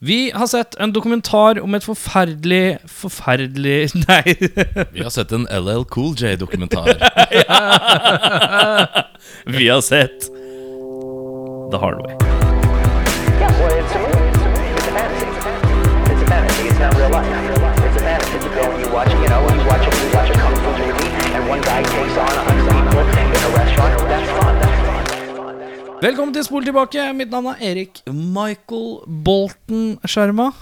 [0.00, 4.36] Vi har sett en dokumentar om et forferdelig Forferdelig Nei.
[4.94, 6.94] Vi har sett en LL Cool J-dokumentar.
[9.58, 10.30] Vi har sett
[11.72, 12.27] The Hard Way.
[25.98, 27.02] Velkommen til Spol tilbake.
[27.18, 30.52] Mitt navn er Erik Michael Bolton Sjarma.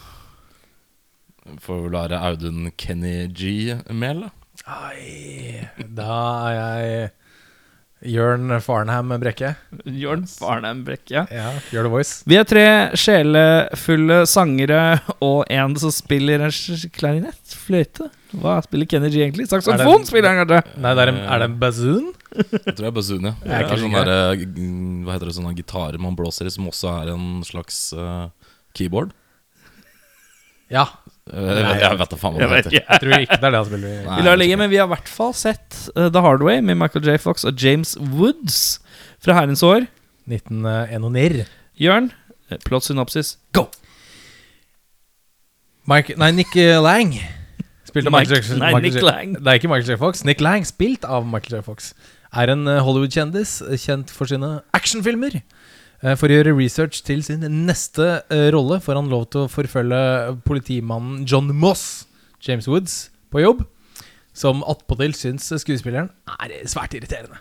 [1.62, 4.30] Får vel være Audun Kenny G med, da.
[4.66, 6.16] Ai, da
[6.48, 7.12] er jeg
[8.16, 9.52] Jørn Farnham Brekke.
[9.84, 11.27] Jørn Farnham Brekke.
[11.28, 12.16] Ja, Gjør det voice.
[12.28, 12.66] Vi er tre
[12.97, 14.83] sjelefulle sangere
[15.20, 16.48] og en som spiller
[16.97, 17.56] klarinett.
[17.66, 18.09] Fløyte.
[18.41, 19.50] Hva spiller Kenny G egentlig?
[19.53, 20.64] Saksofon spiller han kanskje?
[20.80, 22.14] Nei, det er, en, er det en bazoon?
[22.35, 22.97] Jeg tror det er
[23.47, 23.61] Ja.
[23.62, 26.91] Det er sånn der, mm, Hva heter det, sånne gitarer man blåser i, som også
[27.03, 28.29] er en slags uh,
[28.75, 29.12] keyboard.
[30.73, 30.89] Ja.
[31.31, 32.75] Eh, Jeg, vet- jeg vet da faen hva det heter.
[32.81, 33.98] Jeg tror ikke det er det han spiller i.
[34.06, 36.42] Nei, Vi lar jeg ligge, men vi har i hvert fall sett uh, The Hard
[36.42, 37.17] Way med Michael J.
[37.23, 38.81] Fox og James Woods
[39.22, 39.87] fra herrens år.
[40.27, 41.45] 1901 og nirr.
[41.78, 42.11] Jørn,
[42.50, 43.69] eh, plot synopsis, go!
[45.87, 47.12] Mike, nei, Nick Lang.
[47.87, 48.59] Spilt av Mike- Michael Jackson.
[48.59, 49.34] nei, Michael Nick Lang.
[49.39, 49.98] Det er ikke Michael J.
[50.00, 50.25] Fox.
[50.27, 51.62] Nick Lang, spilt av Michael J.
[51.62, 51.93] Fox,
[52.37, 55.39] er en eh, Hollywood-kjendis eh, kjent for sine actionfilmer.
[56.03, 58.20] Eh, For å gjøre research til sin neste
[58.55, 62.06] rolle får han lov til å forfølge politimannen John Moss,
[62.45, 63.65] James Woods, på jobb.
[64.37, 67.39] Som attpåtil syns skuespilleren er svært irriterende.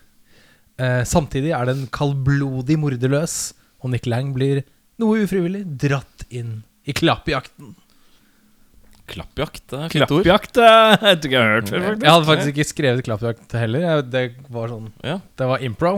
[1.08, 3.52] Samtidig er den kaldblodig morderløs,
[3.84, 4.62] og Nick Lang blir
[5.04, 7.74] noe ufrivillig dratt inn i klappjakten.
[9.06, 10.24] Klappjakt, er fint ord.
[10.26, 12.04] Klappjakt eh, jeg tror ikke jeg har hørt før, faktisk.
[12.06, 13.86] Jeg hadde faktisk ikke skrevet klappjakt heller.
[13.86, 14.24] Jeg, det
[14.56, 15.18] var sånn Ja.
[15.38, 15.94] Det var impro.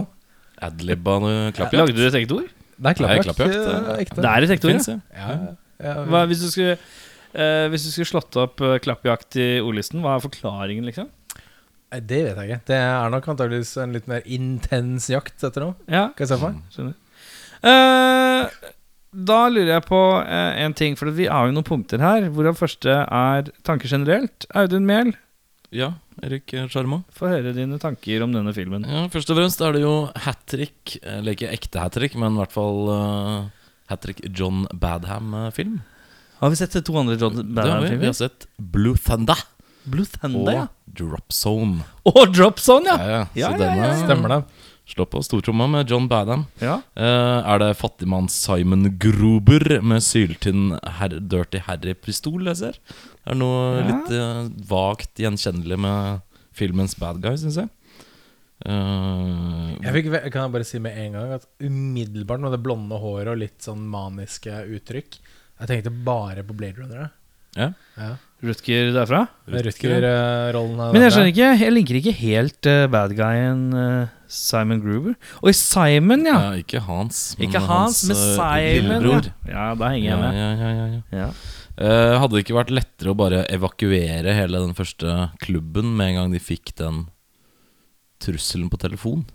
[0.68, 1.18] Adlibba
[1.56, 1.78] klappjakt.
[1.80, 2.50] Lagde du et eget ord?
[2.78, 3.30] Det klappjakt.
[3.30, 3.98] klappjakt, eh, ja.
[4.04, 4.22] ekte.
[4.22, 4.98] Det er et ekte ord, ja.
[5.18, 5.38] ja.
[5.78, 6.76] Ja, ja, Hva, hvis, du skulle,
[7.34, 11.10] eh, hvis du skulle slått opp eh, klappjakt i ordlisten, hva er forklaringen, liksom?
[11.88, 12.62] Nei, Det vet jeg ikke.
[12.70, 15.78] Det er nok antakeligvis en litt mer intens jakt etter noe.
[15.88, 16.64] Ja, Kan jeg se for meg?
[16.76, 16.98] skjønner.
[17.72, 18.74] Eh,
[19.14, 22.28] da lurer jeg på eh, en ting, for vi har jo noen punkter her.
[22.34, 24.46] Hvorav første er tanker generelt.
[24.56, 25.14] Audun Mehl,
[25.72, 27.02] Ja, Erik Sjarma.
[27.12, 28.86] få høre dine tanker om denne filmen.
[28.88, 32.38] Ja, først og fremst er det jo hat trick, eller ikke ekte hat trick, men
[32.38, 33.50] i hvert fall uh,
[33.92, 35.82] hat trick John Badham-film.
[36.40, 37.90] Har vi sett to andre John Badham-filmer?
[37.98, 38.02] vi.
[38.06, 39.40] Vi har sett Blue Thunder
[39.88, 40.66] Blue og Thunder, ja.
[41.00, 41.84] Drop Zone.
[42.12, 42.98] Og Drop Zone, ja!
[42.98, 43.52] Ja, ja.
[43.52, 44.40] Så ja, ja, ja, er- Stemmer det?
[44.88, 46.46] Slå på stortromma med John Badham.
[46.64, 46.78] ja.
[46.96, 52.78] Uh, er det fattigmann Simon Gruber med syltynn her Dirty Harry-pistol jeg ser?
[52.88, 53.88] Det er noe Ja.
[53.90, 56.22] litt uh, vagt gjenkjennelig med
[56.56, 57.68] filmens bad guy, syns jeg.
[58.66, 62.98] Uh, Jeg fikk, kan jeg bare si med en gang at umiddelbart med det blonde
[63.04, 65.20] håret og litt sånn maniske uttrykk
[65.60, 67.12] Jeg tenkte bare på Blade Runner.
[67.58, 67.70] ja.
[67.98, 68.16] Ja.
[68.46, 69.24] Rutger derfra.
[69.50, 70.92] Rutger-rollen.
[70.94, 75.16] Men jeg skjønner ikke, jeg linker ikke helt uh, bad guyen uh, Simon Gruber.
[75.42, 76.36] Oi, Simon, ja.
[76.44, 78.92] Ja, ikke Hans, men ikke Hans, men eh, Simon.
[78.92, 79.30] lillebror.
[79.48, 79.54] Ja.
[79.56, 80.38] ja, da henger jeg med.
[80.38, 81.24] ja, ja, ja, ja.
[81.24, 81.30] Ja.
[81.78, 86.20] Eh, hadde det ikke vært lettere å bare evakuere hele den første klubben med en
[86.22, 87.06] gang de fikk den
[88.22, 89.26] trusselen på telefon?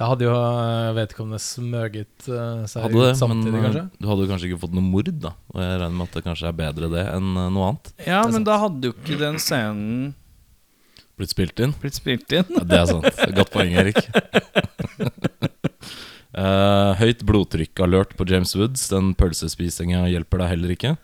[0.00, 3.82] Da hadde jo eh, vedkommende smøget eh, seg Hadde det, ut samtidig, men eh, kanskje.
[4.00, 5.34] du hadde jo kanskje ikke fått noe mord, da.
[5.52, 7.90] Og jeg regner med at det kanskje er bedre det enn noe annet.
[8.08, 10.14] ja, men da hadde jo ikke den scenen
[11.20, 11.74] Blitt spilt inn.
[11.82, 12.48] blitt spilt inn.
[12.56, 13.18] Ja, det er sant.
[13.36, 13.98] Godt poeng, Erik.
[16.32, 18.86] uh, høyt blodtrykk-alert på James Woods.
[18.88, 20.94] Den pølsespisinga hjelper deg heller ikke.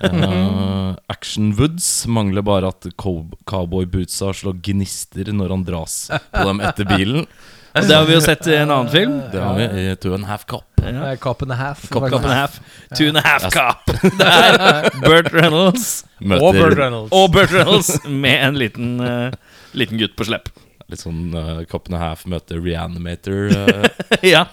[0.00, 6.64] Uh, Action Woods mangler bare at cow- cowboybootsa slår gnister når han dras på dem
[6.64, 7.28] etter bilen.
[7.74, 9.14] Og det har vi jo sett i en annen film.
[9.32, 10.64] Det har vi i Two and a Half Cop.
[10.78, 10.92] Ja.
[11.10, 11.88] Eh, Cop and a half.
[11.90, 12.60] Cop cop and a half.
[12.94, 13.90] Two and a half cop.
[14.18, 17.12] Der er Burt Reynolds Møter Og Burt Reynolds.
[17.12, 19.32] og Burt Reynolds med en liten, uh,
[19.72, 20.52] liten gutt på slepp.
[20.92, 23.50] litt sånn uh, Cop and a Half møter Reanimator.
[23.50, 23.88] Uh.
[24.34, 24.44] ja.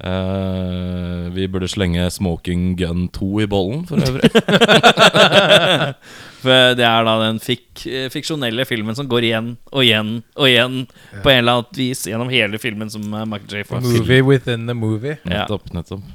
[0.00, 4.30] Uh, vi burde slenge Smoking Gun 2 i bollen, for øvrig.
[6.40, 7.82] For det er da den fik
[8.12, 10.78] fiksjonelle filmen som går igjen og igjen og igjen
[11.20, 13.66] på en eller annen vis gjennom hele filmen som er Michael J.
[13.68, 13.84] Fox.
[13.84, 15.18] Movie within the movie.
[15.24, 15.44] Ja.
[15.44, 16.08] Nettopp, nettopp.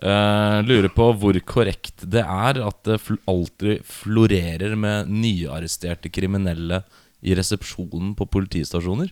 [0.00, 6.80] Uh, lurer på hvor korrekt det er at det fl alltid florerer med nyarresterte kriminelle
[7.20, 9.10] i resepsjonen på politistasjoner.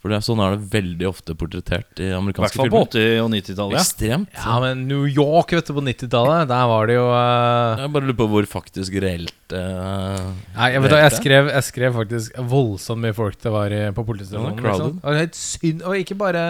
[0.00, 3.18] For det er sånn er det veldig ofte portrettert i I hvert fall på 80-
[3.20, 3.76] og 90-tallet.
[3.76, 3.82] Ja.
[3.82, 4.30] Ekstremt.
[4.32, 7.82] Ja, men New York vet du, på 90-tallet, der var det jo uh...
[7.82, 11.98] Jeg bare lurer på hvor faktisk reelt uh, Nei, jeg, vet, jeg, skrev, jeg skrev
[12.00, 14.56] faktisk voldsomt mye folk det var i, på politistasjonen.
[14.64, 14.96] Ja, liksom.
[15.04, 16.44] Og, helt synd, og ikke bare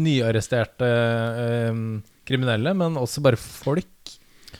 [0.00, 1.84] nyarresterte uh,
[2.30, 3.99] kriminelle, men også bare folk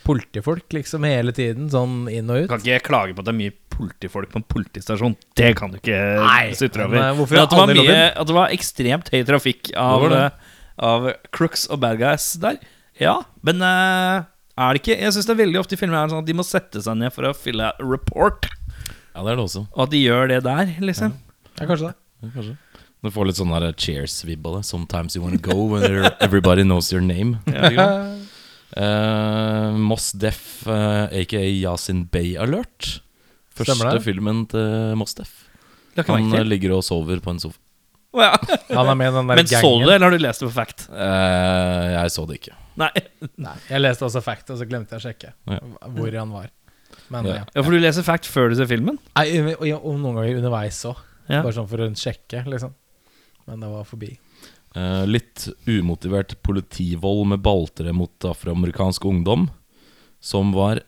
[0.06, 2.48] Politifolk liksom hele tiden, sånn inn og ut.
[2.50, 5.16] Kan ikke klage på at det er mye politifolk på en politistasjon.
[5.38, 6.98] Det kan du ikke Nei, sutre over.
[7.00, 10.54] eh, hvorfor Men at det, var mye, at det var ekstremt høy trafikk av, eh,
[10.90, 12.60] av crooks og bad guys der.
[13.00, 14.26] Ja, men uh,
[14.60, 16.36] er det ikke Jeg syns det er veldig ofte i filmer er sånn at de
[16.36, 18.50] må sette seg ned for å fylle report,
[19.14, 19.66] Ja, det er det også.
[19.72, 21.14] og at de gjør det der, liksom.
[21.58, 21.94] Ja, kanskje det.
[22.20, 22.56] Ja, kanskje.
[23.00, 24.66] Du får litt sånn cheers-vibb av det.
[24.68, 27.38] Sometimes you wanna go when everybody knows your name.
[28.76, 33.00] Eh, Moss Def, uh, aka Yasin Bay Alert.
[33.56, 34.04] Første Stemmer det.
[34.04, 35.32] filmen til Moss Def.
[36.06, 37.58] Han eh, ligger og sover på en sofa.
[38.14, 38.32] Oh, ja.
[38.74, 40.48] Han er med i den der Men så du det, eller har du lest det
[40.48, 40.86] på fact?
[40.90, 42.56] Uh, jeg så det ikke.
[42.80, 42.88] Nei.
[43.46, 45.60] Nei, jeg leste også Fact, og så glemte jeg å sjekke Ja.
[45.94, 46.48] hvor han var.
[47.10, 47.36] Men Ja.
[47.40, 47.44] ja.
[47.54, 48.98] Ja, For du leser fact før du ser filmen?
[49.18, 50.98] Nei, og, og noen ganger underveis òg.
[51.30, 51.42] Ja.
[51.44, 52.74] Bare sånn for å sjekke, liksom.
[53.46, 54.10] Men det var forbi.
[54.74, 59.50] Eh, litt umotivert politivold med baltere mot afroamerikansk ungdom.
[60.20, 60.80] Som var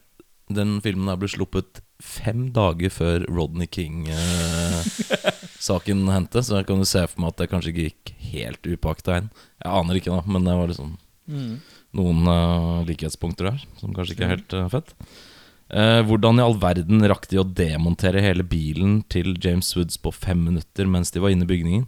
[0.52, 4.12] Den filmen der ble sluppet fem dager før Rodney King-saken
[6.12, 6.42] hendte.
[6.44, 9.30] Så jeg kan jo se for meg at det kanskje ikke gikk helt upakta inn.
[9.62, 10.90] Jeg aner ikke, da, men det var liksom
[11.96, 14.88] noen uh, likhetspunkter der som kanskje ikke er helt eh, fett.
[15.72, 20.12] Eh, hvordan i all verden rakk de å demontere hele bilen til James Woods på
[20.12, 21.86] fem minutter mens de var inne i bygningen?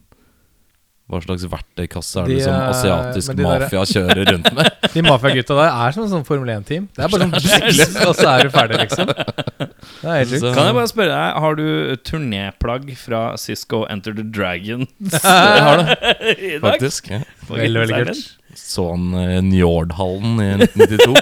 [1.05, 4.71] Hva slags verktøykasse er det De, som asiatisk de mafia der- kjører rundt med?
[4.95, 6.87] De mafiagutta der er som en sånn Formel 1-team.
[6.97, 9.11] Det er bare sånn Og så er du ferdig, liksom.
[9.13, 9.67] Det
[10.01, 10.33] er helt.
[10.41, 11.67] Så- Kan jeg bare spørre deg, har du
[12.09, 14.87] turnéplagg fra Cisco Enter the Dragon?
[15.13, 16.65] Jeg har det, I dag?
[16.71, 17.13] faktisk.
[17.13, 17.21] Ja.
[17.53, 18.25] Veldig, veldig kult.
[18.65, 21.17] Sånn uh, Njordhallen i 1992.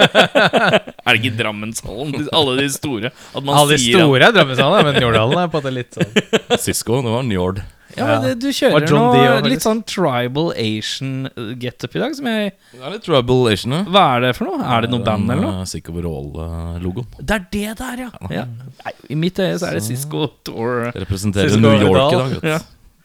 [0.00, 2.14] Er det ikke Drammenshallen?
[2.34, 3.10] Alle de store.
[3.30, 6.58] At man Alle de store er Drammenshallen, men Njordhallen er på en måte litt sånn
[6.58, 7.60] Cisco, det var Njord.
[8.00, 12.16] Ja, men det, du kjører Dio, litt sånn tribal Asian uh, getup i dag.
[12.16, 13.84] Som jeg, Det er litt tribal Asian, ja.
[13.92, 14.64] hva er det for noe?
[14.64, 15.68] Er det noe band eller noe?
[15.70, 17.08] Sick Roll-logoen.
[17.20, 18.10] Det er det der, ja.
[18.32, 18.44] ja.
[18.82, 20.90] Nei, I mitt øye så er det Cisco Tour.
[20.96, 22.36] Representerer Cisco New York i dag.
[22.40, 22.60] Vet Ja.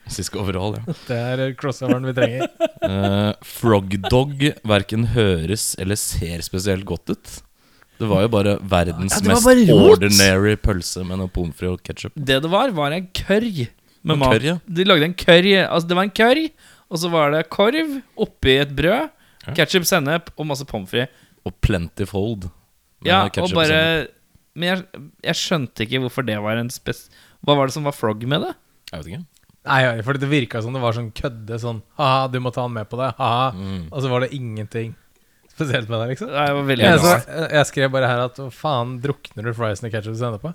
[0.07, 0.93] Cisco Overall, ja.
[1.09, 2.49] Det er crossoveren vi trenger.
[2.85, 7.31] Uh, Frogdog verken høres eller ser spesielt godt ut.
[7.97, 11.79] Det var jo bare verdens Ja, det mest bare ordinary pølse med noe pommes frites
[11.79, 12.13] og ketsjup.
[12.13, 13.65] Det det var, var en curry.
[14.05, 14.35] Med mat.
[14.35, 14.57] curry, ja.
[14.65, 16.47] De lagde en curry Altså det var en curry,
[16.89, 19.09] og så var det korv oppi et brød.
[19.45, 19.53] Ja.
[19.57, 21.13] Ketchup, sennep og masse pommes frites.
[21.45, 22.49] Og Plentyfold.
[23.05, 24.07] Ja, og bare.
[24.57, 27.05] Men jeg, jeg skjønte ikke hvorfor det var en spes...
[27.45, 28.53] Hva var det som var frog med det?
[28.91, 29.25] Jeg vet ikke.
[29.65, 32.73] Nei, for det virka som det var sånn kødde sånn Ha-ha, du må ta han
[32.73, 33.11] med på det.
[33.17, 33.49] Ha-ha.
[33.57, 33.87] Mm.
[33.89, 34.93] Og så var det ingenting
[35.55, 36.31] spesielt med det, liksom.
[36.31, 39.89] Det var veldig Jeg, så, jeg, jeg skrev bare her at faen, drukner du friesen
[39.89, 40.51] i ketchup du sender på?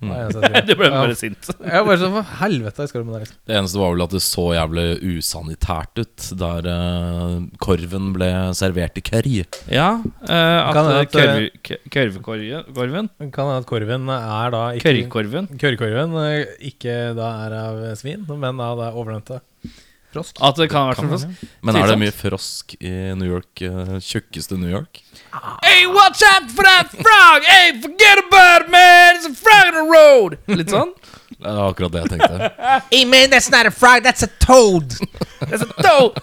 [0.00, 0.64] Det det eneste jeg.
[0.66, 1.00] Du ble Ja.
[1.02, 1.48] bare sint.
[1.60, 3.20] Jeg bare sånn, helvete skal du med det?
[3.26, 3.40] Liksom?
[3.50, 8.96] Det eneste var vel at det så jævlig usanitært ut der uh, korven ble servert
[8.96, 9.36] i curry.
[9.68, 15.52] Ja, uh, at det at, kurvekorven Kan hende at korven er da ikke Currykorven.
[15.60, 19.40] Currykorven eh, ikke da er av svin, men av det overnevnte
[20.14, 20.40] frosk.
[20.42, 21.36] At det kan ha vært sånn.
[21.66, 23.62] Men er det mye frosk i New York?
[23.62, 25.02] Uh, tjukkeste New York?
[25.62, 27.42] Hey, watch out for that frog!
[27.46, 29.16] Hey, forget about it, man!
[29.16, 30.38] It's a frog in the road!
[30.48, 30.90] Litt sånn.
[31.40, 32.50] Det var akkurat det jeg tenkte.
[32.92, 34.96] Hey man, that's not a frog, that's a toad!
[35.46, 36.18] That's a toad!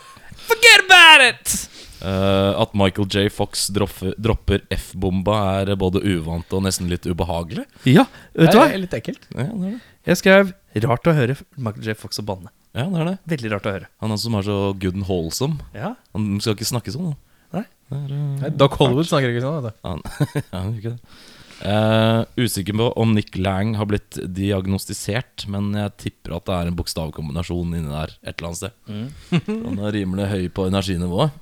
[0.49, 1.55] Forget about it!
[1.97, 3.25] Uh, at Michael J.
[3.33, 7.63] Fox dropper, dropper F-bomba, er både uvant og nesten litt ubehagelig.
[7.89, 8.03] Ja,
[8.35, 8.67] vet du Det hva?
[8.69, 9.23] er litt ekkelt.
[9.33, 9.79] Ja, det er det.
[10.07, 10.51] Jeg skrev
[10.85, 11.95] 'rart å høre Michael J.
[11.97, 12.51] Fox og banne'.
[12.77, 13.15] Ja, det er det.
[13.33, 13.87] Veldig rart å høre.
[14.03, 15.57] Han er som er så good and wholesome.
[15.73, 17.09] Ja, Han skal ikke snakke sånn.
[17.15, 17.17] da.
[17.55, 17.65] Nei.
[17.87, 19.83] Det eh, Nei, Doc Hollywood snakker ikke sånn, vet du.
[19.87, 20.05] han,
[20.53, 21.17] han gjør ikke det.
[21.57, 26.69] Uh, usikker på om Nick Lang har blitt diagnostisert, men jeg tipper at det er
[26.69, 29.47] en bokstavkombinasjon inni der et eller annet sted.
[29.47, 31.33] Han er rimelig høy på energinivået.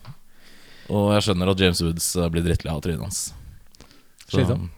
[0.93, 3.21] Og jeg skjønner at James Woods eh, blir drittlei av trynet hans.
[4.29, 4.69] Slitsom.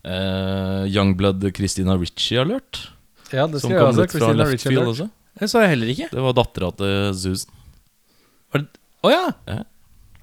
[0.00, 2.82] Uh, Youngblood Christina Ritchie-alert.
[3.30, 4.08] Ja, det skal jeg kom også.
[4.10, 4.82] Christina Ritchie alert.
[4.82, 4.92] Lurt.
[4.96, 5.08] også.
[5.40, 6.08] Det sa jeg heller ikke.
[6.12, 7.56] Det var dattera til Susan.
[9.00, 9.26] Å ja.
[9.48, 9.60] Ja.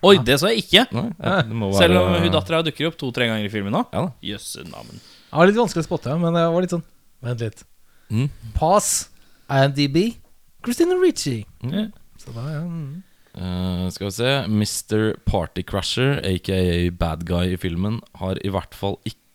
[0.08, 0.86] Oi, det sa jeg ikke.
[0.96, 3.74] Nei, ja, det må Selv om være- hun dattera dukker opp to-tre ganger i filmen
[3.76, 3.84] nå.
[3.94, 4.12] Ja da.
[4.24, 4.98] Jøsse navn.
[5.02, 6.84] Det var litt vanskelig å spotte, men jeg var litt sånn
[7.24, 7.64] Vent litt.
[8.12, 8.30] Mm.
[8.54, 9.10] Pass.
[9.50, 10.16] IMDb.
[10.64, 11.46] Christina Ricci.
[11.64, 11.92] Mm.
[12.18, 12.62] Så da, ja.
[12.62, 13.04] mm.
[13.38, 15.18] Eh, skal vi se Mr.
[15.26, 19.27] Party Crusher aka bad guy i filmen, har i hvert fall ikke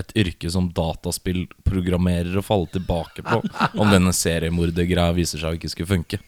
[0.00, 3.40] et yrke som dataspillprogrammerer å falle tilbake på
[3.80, 6.20] om denne seriemordergreia viser seg å ikke skulle funke.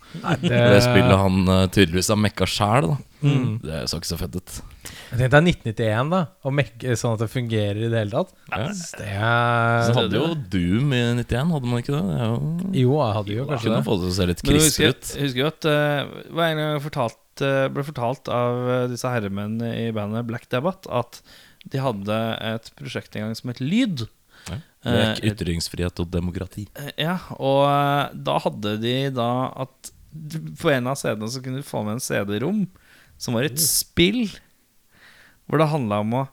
[0.42, 2.94] det, Det spillet han uh, tydeligvis har mekka sjæl.
[3.22, 3.60] Mm.
[3.62, 4.56] Det så ikke så fett ut.
[4.82, 6.20] Jeg tenkte det er 1991, da.
[6.42, 8.34] Å mekke sånn at det fungerer i det hele tatt.
[8.50, 8.68] Ja.
[8.74, 9.86] Så er...
[9.86, 12.02] Så hadde jo Doom i 91, hadde man ikke det?
[12.08, 12.38] det jo,
[12.82, 13.86] Jo, jeg hadde jo kanskje kunne det.
[13.86, 15.12] få det til å se litt du ut.
[15.14, 18.68] jeg husker jo at uh, Hva er det jeg fortalt uh, eh, ble fortalt av
[18.68, 21.22] eh, disse herremennene i bandet Black Debate at
[21.70, 24.06] de hadde et prosjekt en gang som het Lyd.
[24.48, 26.64] Lek, Eh, ytringsfrihet og demokrati.
[26.74, 29.28] Eh, Ja, og eh, da hadde de da
[29.62, 29.92] at
[30.58, 32.64] på en av CD-ene så kunne du få med en CD-rom
[33.16, 34.24] som var et spill.
[35.46, 36.28] Hvor det handla om å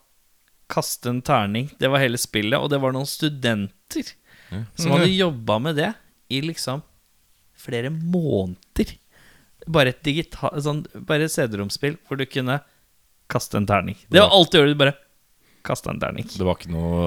[0.69, 1.69] kaste en terning.
[1.77, 2.57] Det var hele spillet.
[2.59, 4.15] Og det var noen studenter
[4.49, 4.63] Ja.
[4.75, 5.93] som hadde jobba med det
[6.33, 6.81] i liksom
[7.53, 8.95] flere måneder.
[9.67, 12.61] Bare et digital sånn, CD-romspill hvor du kunne
[13.29, 13.95] kaste en terning.
[14.09, 14.73] Det var alt du gjorde.
[14.73, 14.95] Du bare
[15.65, 16.27] kasta en terning.
[16.31, 16.99] Det var ikke noe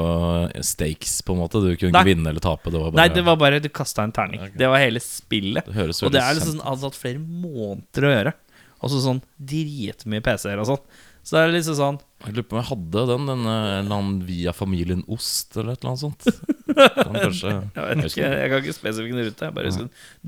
[0.49, 1.63] eh, stakes, på en måte.
[1.63, 2.03] Du kunne Nei.
[2.03, 2.73] ikke vinne eller tape.
[2.73, 4.43] Det var bare, Nei, det var bare du kasta en terning.
[4.45, 4.59] Okay.
[4.63, 5.69] Det var hele spillet.
[5.69, 8.35] Det høres Og det er liksom sånn, hadde tatt flere måneder å gjøre.
[8.83, 10.85] Og så sånn dritmye PC-er og sånn.
[11.23, 13.95] Så det er liksom sånn Jeg lurer på om jeg hadde den, den eh, eller
[13.95, 16.27] annen via familien Ost, eller et eller annet sånt.
[16.73, 19.47] Den kanskje Jeg vet ikke, jeg kan ikke spesifikt rute.
[19.47, 19.73] Jeg bare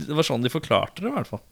[0.05, 1.43] Det var sånn de forklarte det, i hvert fall.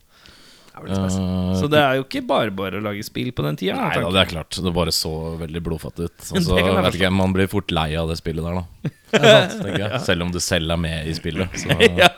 [0.74, 3.76] Eh, Så det er jo ikke bare bare å lage spill på den tida.
[3.76, 4.56] Nei da, det er klart.
[4.64, 6.18] Det bare så veldig blodfattig ut.
[6.32, 8.60] Og så Det kan jeg vet ikke, Man blir fort lei av det spillet der,
[8.60, 8.92] da.
[9.52, 9.90] sant, ja.
[10.02, 11.58] Selv om du selv er med i spillet.
[11.60, 12.08] Så, ja.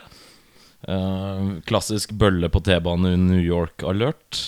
[0.89, 4.43] uh, klassisk bølle på T-bane i New York-alert.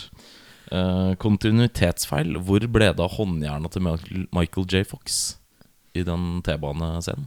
[0.70, 2.36] Uh, kontinuitetsfeil.
[2.46, 4.84] Hvor ble det av håndjerna til Michael- Michael J.
[4.86, 5.36] Fox
[5.98, 7.26] i den T-banescenen?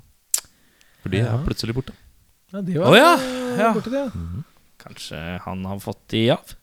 [1.04, 1.36] For de Ja.
[1.36, 1.94] er plutselig borte.
[2.52, 4.08] Ja, de Å ja, borte, ja.
[4.12, 4.44] Mm -hmm.
[4.80, 6.56] Kanskje han har fått de av?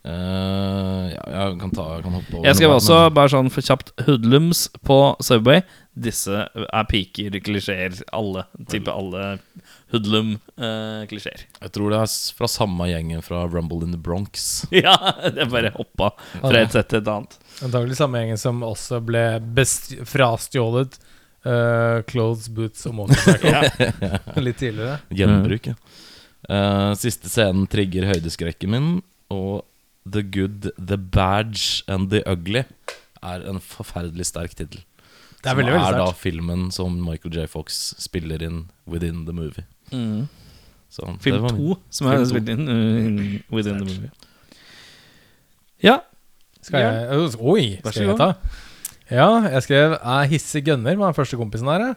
[0.00, 3.50] Eh, ja, jeg kan, ta, jeg kan hoppe over Jeg skrev også, men- bare sånn
[3.52, 5.62] for kjapt, hoodlums på Subway.
[6.00, 7.98] Disse er piker, klisjeer.
[8.16, 8.46] Alle.
[8.70, 9.40] Type alle
[9.92, 11.44] hoodlum-klisjeer.
[11.60, 14.64] Jeg tror det er fra samme gjengen fra Rumble in the Bronx.
[14.70, 14.94] ja,
[15.34, 17.36] det bare hoppa fra et sett til et annet.
[17.66, 19.24] Antakelig samme gjengen som også ble
[20.08, 20.96] frastjålet
[21.44, 23.90] uh, clothes, boots og motorcycle
[24.46, 25.00] litt tidligere.
[25.12, 25.76] Gjenbruk, ja.
[26.50, 28.86] Eh, siste scenen trigger høydeskrekken min,
[29.30, 29.66] og
[30.08, 32.64] The Good, The Badge and The Ugly
[33.22, 34.84] er en forferdelig sterk tittel.
[35.40, 37.46] Det er som veldig, veldig er da filmen som Michael J.
[37.48, 39.64] Fox spiller inn within the movie.
[40.90, 44.10] Så Film to, som er spilt inn uh, within the movie.
[45.84, 46.00] Ja.
[46.60, 48.32] Skal jeg Oi, Vær så skal jeg ta?
[49.10, 51.94] Ja, jeg skrev 'Er hissig gunner' med den første kompisen her.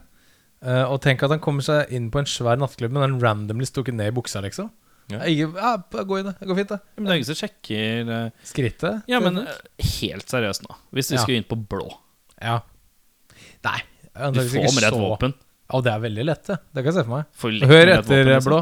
[0.63, 3.65] Eh, og tenk at han kommer seg inn på en svær nattklubb, men han randomly
[3.67, 4.71] stukket ned i buksa, liksom.
[5.11, 5.19] Ja.
[5.27, 5.71] Jeg, ja,
[6.07, 6.35] gå i det.
[6.39, 6.79] Det går fint, det.
[6.95, 9.01] Men det er ingen som sjekker uh, Skrittet.
[9.11, 9.49] Ja, men uh,
[9.99, 10.77] helt seriøst nå.
[10.95, 11.23] Hvis vi Ja.
[11.25, 11.89] skulle inn på blå
[12.39, 12.61] Ja.
[13.67, 13.79] Nei.
[14.33, 15.33] Du får med deg et våpen.
[15.73, 16.57] Ja, det er veldig lett, det.
[16.75, 17.29] Det kan jeg se for meg.
[17.39, 18.51] Får lett Hør med et etter, våpen, liksom.
[18.51, 18.59] Blå.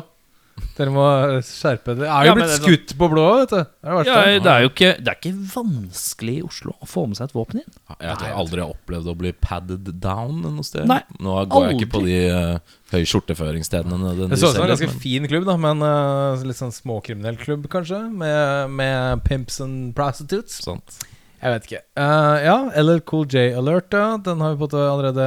[0.77, 1.03] Dere må
[1.45, 2.07] skjerpe dere.
[2.07, 3.57] Er jo ja, blitt det sånn- skutt på blå, vet du.
[3.61, 4.07] Det er.
[4.07, 7.29] Ja, det er jo ikke, det er ikke vanskelig i Oslo å få med seg
[7.29, 7.73] et våpen inn.
[7.99, 10.87] Jeg jeg aldri har opplevd å bli padded down noe sted.
[10.89, 12.17] Nei, Nå går jeg ikke på aldri.
[12.17, 15.81] de uh, høye skjorteføringsstedene Det så ut som en ganske men- fin klubb, da, men
[15.83, 18.01] uh, litt sånn småkriminell klubb, kanskje.
[18.11, 20.61] Med, med pimps and prostitutes.
[20.63, 21.01] Sånt.
[21.41, 21.81] Jeg vet ikke.
[21.97, 24.17] Uh, ja, LL Cool J Alert, ja.
[24.21, 25.25] Den har vi på allerede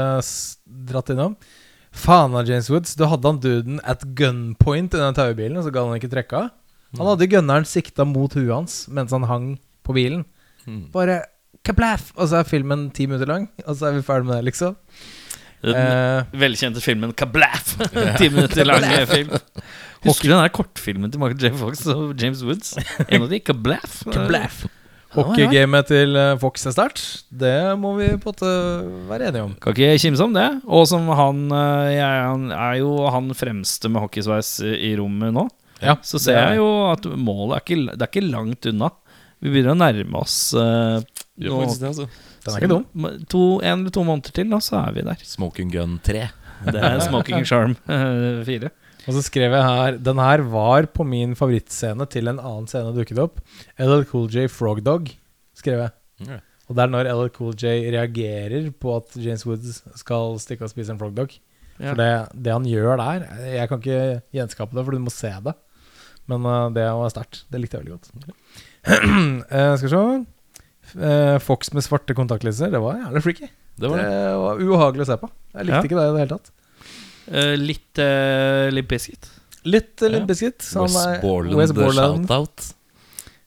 [0.86, 1.34] dratt innom.
[1.94, 2.96] Faen av James Woods.
[2.98, 6.48] Da hadde han duden at gunpoint i den taubilen, og så ga han ikke trekka.
[6.98, 9.46] Han hadde gunneren sikta mot huet hans mens han hang
[9.86, 10.24] på bilen.
[10.66, 10.88] Mm.
[10.94, 11.20] Bare
[11.66, 12.10] kaplaff!
[12.18, 14.76] Og så er filmen ti minutter lang, og så er vi ferdig med det, liksom.
[15.64, 17.70] Den Eh, velkjente filmen Kablaff!
[18.20, 19.30] Ti minutter lang film.
[20.04, 21.56] Husker du den der kortfilmen til Michael J.
[21.56, 22.74] Fox og James Woods?
[23.08, 24.02] En av de, Kablaff.
[24.12, 24.66] Kablaff.
[25.14, 27.02] Hockeygamet til eh, Fox er sterkt.
[27.30, 28.52] Det må vi på en måte
[29.10, 29.52] være enige om.
[29.62, 30.46] Kan ikke kimse om det.
[30.66, 35.34] Og som han eh, jeg, Han er jo han fremste med hockeysveis i i rommet
[35.34, 35.48] nå.
[35.82, 38.90] Ja, Så ser jeg jo at målet er ikke, det er ikke langt unna.
[39.42, 41.02] Vi begynner å nærme oss uh,
[41.36, 42.06] jo, det, altså.
[42.44, 43.08] Den er ikke dum.
[43.28, 45.24] To, en eller to måneder til, da, så er vi der.
[45.28, 46.22] Smoking Gun 3.
[46.70, 48.70] Det er Smoking Charm eh, 4.
[49.04, 52.94] Og så skrev jeg her Den her var på min favorittscene til en annen scene
[52.96, 53.40] dukket opp.
[53.78, 55.10] LL Cool J Frog Dog,
[55.56, 55.94] skrev jeg.
[56.24, 56.42] Yeah.
[56.68, 60.72] Og det er når LL Cool J reagerer på at James Woods skal stikke og
[60.72, 61.34] spise en frog dog.
[61.76, 64.02] For det, det han gjør der Jeg kan ikke
[64.36, 65.56] gjenskape det, for du må se det.
[66.30, 67.42] Men uh, det var sterkt.
[67.52, 68.08] Det likte jeg veldig godt.
[69.50, 70.04] uh, skal vi se.
[70.94, 72.70] Eh, Fox med svarte kontaktlinser.
[72.70, 73.48] Det var jævlig freaky.
[73.80, 74.08] Det var det.
[74.12, 75.30] Det var ubehagelig å se på.
[75.54, 75.86] Jeg likte Ja.
[75.88, 76.52] ikke det i det hele tatt.
[77.30, 79.28] Eh, litt uh, Limp Bizkit.
[79.64, 80.12] Litt uh, Ja.
[80.18, 80.60] Limp Bizkit.
[80.64, 82.72] så West er- Borland, shout-out.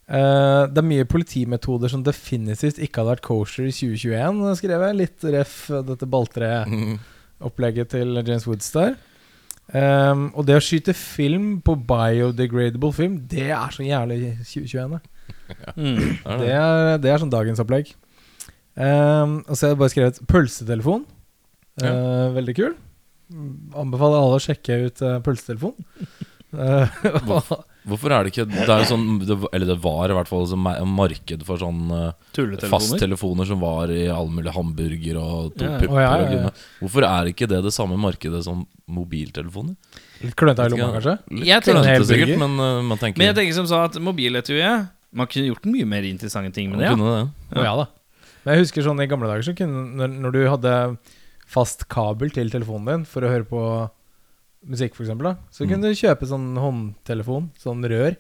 [0.08, 4.96] Eh, det er mye politimetoder som definitivt ikke hadde vært kosher i 2021, skrev jeg.
[5.02, 5.58] Litt ref
[5.90, 8.96] dette balltre-opplegget til James Woods der.
[9.68, 14.96] Um, og det å skyte film på biodegradable film, det er så jævlig 2021.
[14.96, 15.02] det.
[15.76, 15.98] Mm.
[16.24, 17.92] Er Det er, det er sånn dagens opplegg.
[18.80, 21.04] Um, og så har jeg bare skrevet pølsetelefon.
[21.84, 22.78] Eh, veldig kul.
[23.32, 25.76] Anbefaler alle å sjekke ut uh, pølsetelefon.
[26.56, 26.88] Eh,
[27.88, 30.46] Hvorfor er det ikke Det er jo sånn det, Eller det var i hvert fall
[30.48, 30.64] sånn
[30.96, 35.78] marked for sånn eh, fasttelefoner som var i alle mulige hamburger og to Ja.
[35.82, 36.52] pupper Å, ja, ja, ja.
[36.80, 39.76] Hvorfor er ikke det det samme markedet som mobiltelefoner?
[40.24, 41.18] Litt klønete i lomma, kanskje?
[41.36, 44.00] Litt Jeg tenker- klønete sikkert, men uh, man tenker Men jeg tenker som sa at
[44.00, 46.90] mobiletuiet Man kunne gjort mye mer interessante ting med det.
[46.90, 46.96] Ja.
[46.96, 47.60] kunne det.
[47.60, 47.88] Å ja da.
[48.44, 50.74] Men jeg husker sånn i gamle dager så kunne Når, når du hadde
[51.48, 53.62] fast kabel til telefonen din for å høre på
[54.68, 55.70] musikk, eksempel, så Mm.
[55.72, 58.16] kunne du kjøpe sånn håndtelefon, sånn rør.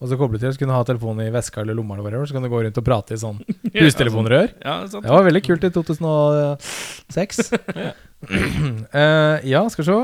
[0.00, 2.26] Og så koble til, så kunne du ha telefonen i veska eller lomma, eller whatever,
[2.28, 3.40] så kan du gå rundt og prate i sånn
[3.74, 4.52] hustelefonrør.
[4.62, 5.02] Ja, sant.
[5.02, 7.52] Det var veldig kult i 2006.
[8.94, 9.98] uh, ja, skal vi se.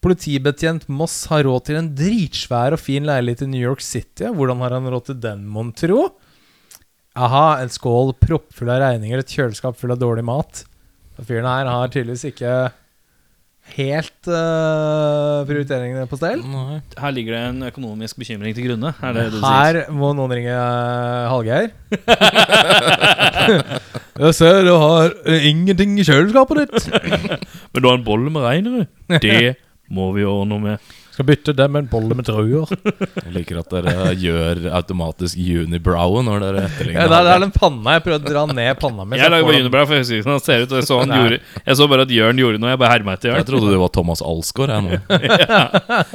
[0.00, 4.24] Politibetjent Moss har råd til en dritsvær og fin leilighet i New York City.
[4.32, 6.06] Hvordan har han råd til den, mon tro?
[7.20, 10.64] Aha, en skål proppfull av regninger, et kjøleskap full av dårlig mat.
[11.20, 12.52] Og Fyren her har tydeligvis ikke
[13.76, 16.40] helt uh, prioriteringene på stell.
[16.42, 16.80] Nei.
[16.98, 18.90] Her ligger det en økonomisk bekymring til grunne.
[18.98, 19.52] Er det det du sier?
[19.52, 21.68] Her må noen ringe uh, Hallgeir.
[24.20, 26.74] Jeg ser du har eh, ingenting i kjøleskapet ditt.
[27.72, 28.84] Men du har en bolle med reinere?
[29.22, 29.54] Det
[29.96, 30.76] må vi ordne med.
[31.10, 32.70] Skal bytte det med en bolle med druer.
[33.24, 37.52] Jeg liker at dere gjør automatisk unibrow når dere Ja, det, er, det er den
[37.54, 39.18] panna jeg prøver å dra ned panna mi.
[39.20, 40.70] Jeg lager bare Unibrow, for jeg husker ikke hvordan han ser ut.
[40.72, 42.72] og Jeg så, han gjorde, jeg så bare at Jørn gjorde noe.
[42.72, 44.74] Jeg bare herma etter Jeg trodde du var Thomas Alsgaard.
[44.76, 44.90] Jeg, nå.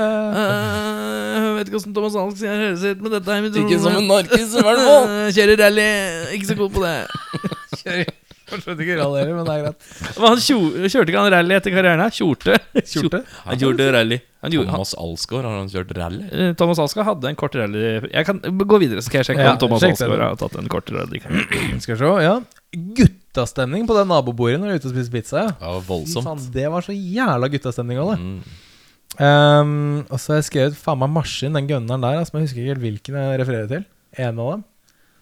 [0.05, 3.79] Eh, Jeg vet ikke hvordan Thomas Alsgaard sier høres ut, men dette er mitt Ikke
[3.83, 5.09] som en narkis, i hvert fall.
[5.35, 5.89] Kjører rally.
[6.37, 8.05] Ikke så god på det.
[8.45, 9.85] Skjønner ikke rally heller, men det er greit.
[10.19, 12.01] Men han kjo, kjørte ikke han rally etter karrieren?
[12.05, 12.13] her?
[12.13, 12.57] Kjorte?
[12.91, 13.21] Kjorte?
[13.47, 14.19] Han gjorde rally.
[14.45, 16.25] Han gjorde, han, Thomas Alsgaard, har han kjørt rally?
[16.29, 17.81] eh, Thomas Alsgaard hadde en kort rally
[18.13, 20.05] Jeg kan gå videre, så skal jeg sjekke Ja, om Thomas sjekk det.
[20.05, 21.21] Alsgaard har tatt en kort rally.
[21.81, 22.35] Skal vi se, ja.
[22.99, 25.41] Guttastemning på det nabobordet når du er ute og spiser pizza.
[25.47, 25.71] Ja.
[25.73, 26.27] var Fy voldsomt.
[26.29, 28.19] faen, det var så jævla guttastemning av det.
[28.21, 28.61] Mm.
[29.15, 29.73] Um,
[30.11, 32.19] og så har jeg skrevet faen meg maskin, den gunneren der.
[32.21, 33.85] Altså, men jeg husker ikke helt hvilken jeg refererer til.
[34.21, 34.63] En av dem.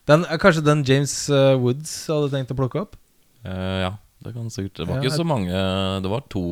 [0.10, 2.98] Den, eh, kanskje den James eh, Woods hadde tenkt å plukke opp?
[3.44, 3.92] Eh, ja,
[4.24, 5.52] det kan sikkert Det var ikke så mange
[6.04, 6.44] Det var to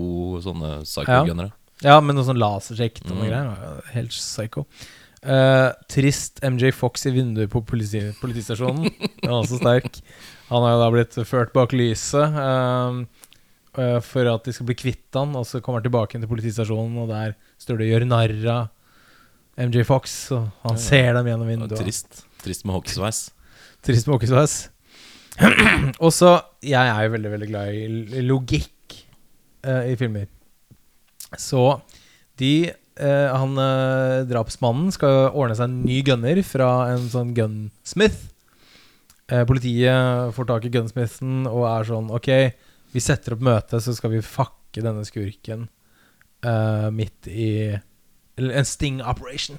[0.43, 1.51] sånne psycho-gunnere.
[1.81, 3.29] Ja, med noe sånn lasersjekk og noe Mm.
[3.31, 3.81] greier.
[3.93, 4.65] Helt psycho.
[5.23, 8.89] Uh, trist MJ Fox i vinduet på politi politistasjonen.
[9.21, 9.99] Den er også sterk.
[10.49, 13.03] Han har jo da blitt ført bak lyset uh,
[13.77, 16.97] uh, for at de skal bli kvitt han, og så kommer han tilbake til politistasjonen,
[17.03, 18.69] og der står det og gjør narr av
[19.69, 20.85] MJ Fox, og han Ja, ja.
[20.89, 21.77] ser dem gjennom vinduet.
[21.79, 22.23] Trist.
[22.41, 23.29] Trist med hockeysveis.
[23.85, 24.69] Trist med åkesveis.
[26.03, 28.97] og så Jeg er jo veldig, veldig glad i logikk
[29.65, 30.27] uh, i filmer.
[31.39, 31.79] Så
[32.41, 38.27] de uh, Han uh, drapsmannen skal ordne seg en ny gunner fra en sånn gunsmith.
[39.47, 42.27] Politiet får tak i gunsmithen og er sånn Ok,
[42.91, 45.69] vi setter opp møte, så skal vi fucke denne skurken
[46.91, 47.71] midt i
[48.35, 49.55] en sting operation.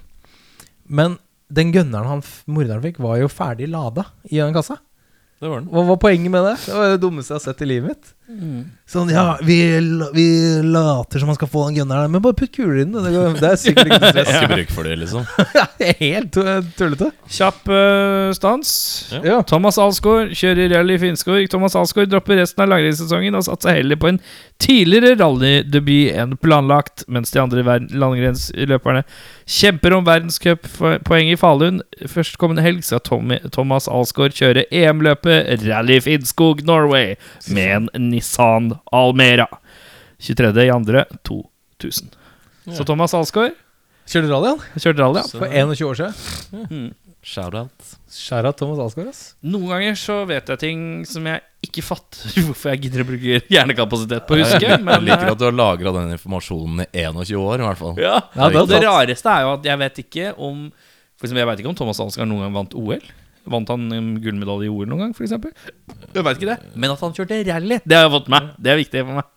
[0.85, 1.17] Men
[1.49, 4.77] den gunneren han morderen fikk, var jo ferdig lada i den kassa.
[5.43, 5.71] Det var den.
[5.75, 6.55] Hva var poenget med det?
[6.69, 8.11] Det var det dummeste jeg har sett i livet mitt.
[8.93, 9.57] Sånn, ja, vi,
[10.15, 10.25] vi
[10.65, 12.95] later som man skal få den gunneren, men bare putt kuler i den.
[12.95, 14.31] Det, går- det er sikkert ikke noe stress.
[14.39, 15.27] Ikke bruk for det, liksom.
[15.59, 15.65] Ja,
[16.01, 16.39] helt
[16.79, 17.11] tullete.
[17.33, 18.73] Kjapp uh, stans.
[19.17, 19.21] Ja.
[19.33, 19.39] Ja.
[19.49, 21.43] Thomas Alsgaard kjører rally i Finnskog.
[21.53, 24.21] Thomas Alsgaard dropper resten av langrennssesongen og satser heller på en
[24.63, 29.03] tidligere rallydebut enn planlagt, mens de andre landgrensløperne langrennsløperne
[29.53, 31.81] kjemper om verdenscuppoeng i Falun.
[32.09, 37.17] Førstkommende helg skal Tommy, Thomas Alsgaard kjøre EM-løpet Rally Finnskog Norway
[37.53, 39.49] med en Nissan Almera.
[40.23, 42.05] 23.2.2000.
[42.73, 43.57] Så Thomas Alsgaard
[44.07, 45.39] Kjørte rallyen kjørte rallyen ja.
[45.39, 46.67] For 21 år siden.
[46.71, 46.89] Mm.
[47.23, 47.93] Shout-out.
[48.11, 49.21] Skjæra Thomas Alsgaard, ass.
[49.47, 53.39] Noen ganger så vet jeg ting som jeg ikke fatter hvorfor jeg gidder å bruke
[53.47, 54.59] hjernekapasitet på å huske.
[54.67, 57.95] Jeg Men liker at du har lagra den informasjonen i 21 år, i hvert fall.
[58.03, 58.17] ja.
[58.35, 60.65] Ja, det er det rareste er jo at jeg vet ikke om
[61.15, 63.07] For eksempel, Jeg vet ikke om Thomas Alsgaard noen gang vant OL.
[63.51, 63.89] Vant han
[64.23, 65.33] gullmedalje i OL noen gang, f.eks.?
[65.35, 66.59] Jeg vet ikke det.
[66.79, 68.59] Men at han kjørte rally, det har jeg fått med meg.
[68.63, 69.31] Det er viktig for meg.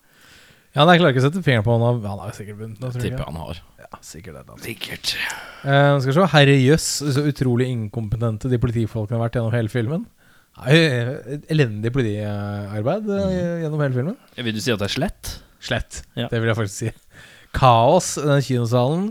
[0.75, 2.01] Ja, nei, jeg klarer ikke å sette fingeren på han.
[2.03, 2.99] Han har sikkert vunnet jeg.
[2.99, 3.61] Tipper jeg han har.
[3.79, 4.57] Ja, sikkert det.
[4.65, 5.13] Sikkert.
[5.63, 6.25] Eh, skal vi se.
[6.33, 10.03] Herre jøss, så utrolig inkompetente de politifolkene har vært gjennom hele filmen.
[10.55, 10.75] Nei,
[11.51, 14.19] elendig politiarbeid eh, gjennom hele filmen.
[14.35, 15.31] Vil du si at det er slett?
[15.63, 16.01] Slett.
[16.19, 16.27] Ja.
[16.31, 16.91] Det vil jeg faktisk si.
[17.55, 19.09] Kaos i den kinosalen.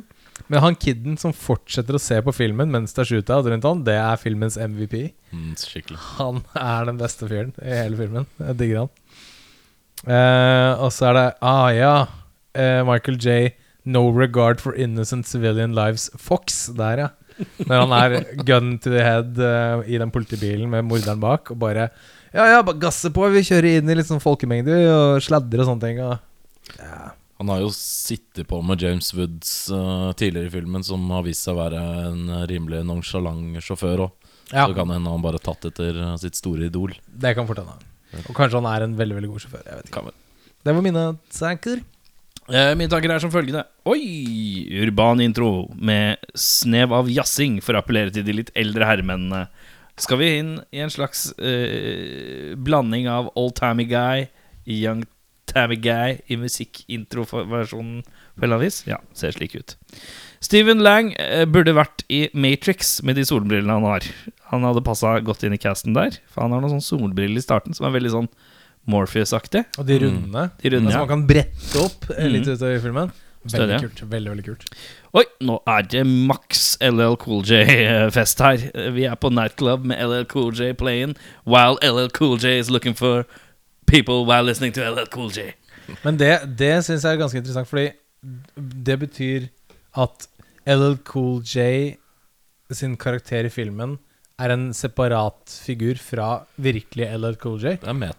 [0.50, 3.84] Men han kiden som fortsetter å se på filmen mens det er shootout rundt han,
[3.86, 4.96] det er filmens MVP.
[5.32, 5.98] Mm, skikkelig.
[6.18, 8.26] Han er den beste fyren i hele filmen.
[8.42, 8.92] Jeg digger han.
[10.04, 11.92] Uh, og så er det Ah, ja.
[12.58, 13.54] uh, Michael J.
[13.84, 16.10] No regard for innocent civilian lives.
[16.20, 16.66] Fox.
[16.76, 17.08] Der, ja.
[17.66, 21.58] Når han er gun to the head uh, i den politibilen med morderen bak, og
[21.62, 21.88] bare
[22.34, 23.26] Ja, ja, bare gasse på.
[23.30, 26.00] Vi kjører inn i litt sånn folkemengde og sladder og sånne ting.
[26.02, 27.12] Og, ja.
[27.44, 31.44] Han har jo sittet på med James Woods uh, tidligere i filmen, som har vist
[31.44, 34.30] seg å være en rimelig nonsjalant sjåfør òg.
[34.48, 36.92] Ja, Så kan hende han bare tatt etter eh, sitt store idol.
[37.08, 37.76] det kan fort hende.
[38.28, 39.62] Og kanskje han er en veldig veldig god sjåfør.
[39.68, 40.14] Jeg vet ikke.
[40.64, 41.04] Det var mine
[41.36, 41.80] tanker.
[42.48, 43.64] Eh, mine tanker er som følgende.
[43.88, 44.04] Oi!
[44.84, 49.46] Urban intro med snev av jazzing for å appellere til de litt eldre herremennene.
[50.00, 54.28] Skal vi inn i en slags eh, blanding av old tammy guy,
[54.64, 55.04] young
[55.54, 58.02] tammy guy i musikkintroversjonen
[58.38, 58.82] på eller vis?
[58.88, 59.76] Ja, ser slik ut.
[60.44, 64.04] Steven Lang eh, burde vært i Matrix med de solbrillene han har.
[64.52, 67.44] Han hadde passa godt inn i casten der, for han har noen sånne solbriller i
[67.44, 68.28] starten som er veldig sånn
[68.90, 69.64] Morpheus-aktig.
[69.80, 70.48] Og de runde.
[70.60, 71.04] De runde, Altså ja.
[71.06, 72.58] man kan brette opp eh, litt Mhm.
[72.58, 73.12] utover filmen.
[73.44, 73.98] Veldig kult.
[74.08, 74.62] Veldig, veldig kult.
[75.20, 78.56] Oi, nå er det maks LL Cool J-fest her.
[78.96, 81.12] Vi er på nightclub med LL Cool J playing,
[81.44, 83.26] while LL Cool J is looking for
[83.86, 85.52] people while listening to LL Cool J.
[86.04, 87.90] Men det, det syns jeg er ganske interessant, fordi
[88.86, 89.48] det betyr
[90.00, 90.28] at
[90.66, 91.96] LL Cool J
[92.74, 93.98] sin karakter i filmen
[94.42, 97.76] er en separat figur fra virkelig LL Cool J.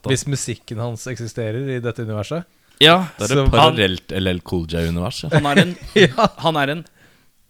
[0.08, 2.45] Hvis musikken hans eksisterer i dette universet.
[2.84, 5.23] Ja, det er et parallelt LL Cool J-univers.
[5.32, 5.73] Han er en,
[6.06, 6.28] Ja.
[6.43, 6.86] han er en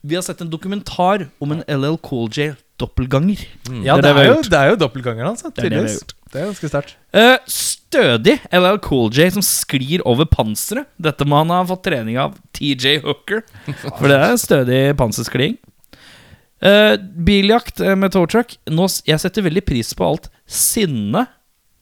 [0.06, 3.42] Vi har sett en dokumentar om en LL Cool J-doppelganger.
[3.86, 5.72] Ja, Det det, er det er jo, det er jo doppelgangeren hans, Det er det
[5.72, 6.00] tydeligvis.
[6.36, 6.98] Det er ganske sterkt.
[7.16, 10.90] Uh, stødig LL Cool J som sklir over panseret.
[11.00, 13.46] Dette må han ha fått trening av TJ Hooker,
[13.86, 15.56] for det er stødig panserskliing.
[16.66, 18.58] Uh, biljakt eh, med tow truck.
[18.66, 21.32] Jeg setter veldig pris på alt sinnet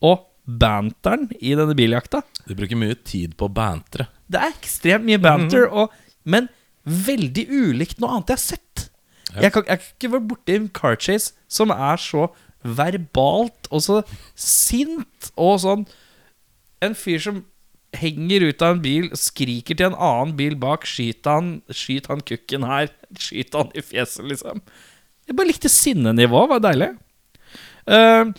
[0.03, 2.21] og banteren i denne biljakta.
[2.45, 4.09] Du bruker mye tid på å bantre.
[4.29, 5.93] Det er ekstremt mye banter, og,
[6.29, 6.49] men
[6.83, 8.87] veldig ulikt noe annet jeg har sett.
[9.33, 9.47] Ja.
[9.47, 12.27] Jeg, kan, jeg har ikke vært borti en car chase som er så
[12.63, 14.01] verbalt og så
[14.39, 15.83] sint og sånn
[16.83, 17.37] En fyr som
[17.95, 22.23] henger ut av en bil, skriker til en annen bil bak, skyt han, skyt han
[22.25, 24.63] kukken her, skyt han i fjeset, liksom.
[25.29, 26.89] Jeg bare likte sinnenivået, var deilig.
[27.87, 28.31] Uh,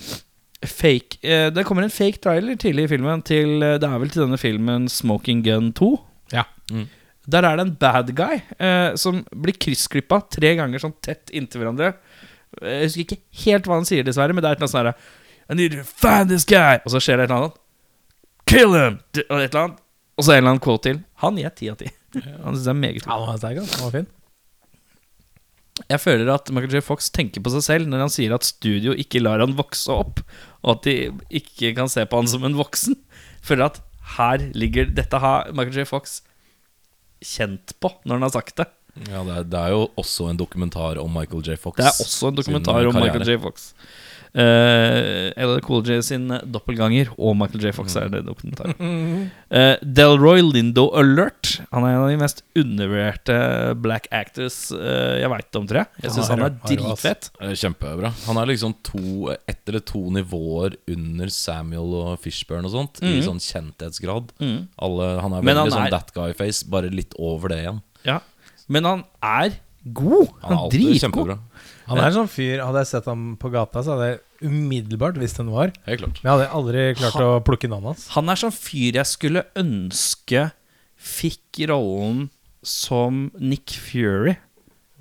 [0.64, 4.08] fake uh, Det kommer en fake trailer tidlig i filmen til eh, Det er vel
[4.08, 5.90] til denne filmen Smoking Gun 2.
[6.32, 6.46] Ja.
[6.72, 6.86] Mm.
[7.28, 11.62] Der er det en bad guy uh, som blir kryssklippa tre ganger sånn tett inntil
[11.62, 11.94] hverandre.
[12.62, 15.54] Jeg husker ikke helt hva han sier, dessverre, men det er et eller annet sånn
[15.54, 16.80] I need to find this guy!
[16.84, 17.60] Og så skjer det et eller annet.
[18.48, 18.98] Kill him!
[19.26, 19.80] Og et eller annet.
[20.14, 21.00] Og så en eller annen quote til.
[21.24, 21.90] Han gir ti av ti.
[22.44, 23.64] Han synes det er meget Ja, han var sterk.
[23.74, 24.10] Han var fin.
[25.90, 26.82] Jeg føler at Michael J.
[26.86, 30.20] Fox tenker på seg selv når han sier at studio ikke lar han vokse opp,
[30.62, 30.94] og at de
[31.40, 32.94] ikke kan se på han som en voksen.
[33.42, 33.80] Føler at
[34.14, 35.88] her ligger Dette har Michael J.
[35.90, 36.20] Fox
[37.24, 38.68] kjent på når han har sagt det.
[39.10, 41.56] Ja, det er, det er jo også en dokumentar om Michael J.
[41.58, 41.76] Fox.
[41.76, 43.18] Det er også en dokumentar om karriere.
[43.18, 43.40] Michael J.
[43.42, 43.72] Fox.
[44.34, 47.70] Uh, LL Cool J sin doppelganger og Michael J.
[47.76, 48.74] Fox er det dokumentaren.
[49.54, 51.60] Uh, Delroy Lindo Alert.
[51.70, 53.36] Han er en av de mest undervurderte
[53.78, 55.90] black actors uh, jeg veit om, tror jeg.
[56.02, 57.28] Jeg Han syns han er dritfett.
[57.38, 58.10] Eh, Kjempebra.
[58.24, 63.12] Han er liksom to, ett eller to nivåer under Samuel og Fishburne og sånt, i
[63.20, 63.22] Mhm.
[63.28, 64.34] sånn kjenthetsgrad.
[64.42, 64.58] Mm.
[64.82, 67.78] Alle, han er veldig han sånn er- that guy-face, bare litt over det igjen.
[68.04, 68.18] Ja.
[68.72, 70.28] Men han er god.
[70.40, 71.32] Han Han er alltid dritgod.
[71.84, 75.18] Han er en sånn fyr Hadde jeg sett ham på gata, så hadde jeg umiddelbart
[75.20, 75.72] visst hvem det var.
[75.88, 76.20] Helt klart.
[76.22, 78.06] Men jeg hadde aldri klart å plukke navnet hans.
[78.16, 80.46] Han er sånn fyr jeg skulle ønske
[81.04, 82.28] fikk rollen
[82.64, 84.36] som Nick Fury.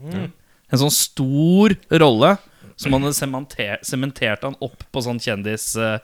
[0.04, 2.34] En sånn stor rolle
[2.76, 5.76] som han hadde sementert, sementert han opp på sånn kjendis...
[5.80, 6.00] eh,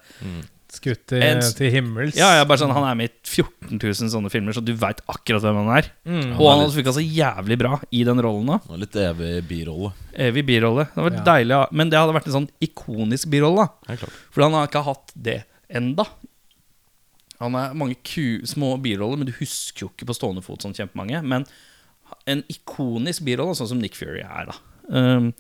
[0.70, 2.16] Skutt til, En- til himmels.
[2.16, 5.02] ja, ja, bare sånn Han er med i 14 000 sånne filmer, så du veit
[5.10, 5.88] akkurat hvem han er.
[6.06, 6.36] Mm.
[6.40, 8.68] Og han funka så jævlig bra i den rollen òg.
[8.78, 9.92] Litt evig birolle.
[10.14, 10.86] Evig birolle.
[10.94, 11.24] Det var Ja.
[11.32, 11.68] deilig, ja.
[11.72, 13.68] men det hadde vært en sånn ikonisk birolle.
[14.32, 16.06] For han har ikke hatt det enda.
[17.40, 20.76] Han har mange ku, små biroller, men du husker jo ikke på stående fot sånn
[20.76, 21.22] kjempemange.
[21.24, 21.46] Men
[22.28, 24.58] en ikonisk birolle, sånn som Nick Fury er, da.
[24.90, 25.34] Um,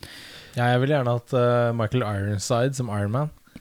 [0.57, 3.11] Ja, jeg vil gjerne hatt uh, Michael Ironside som Iron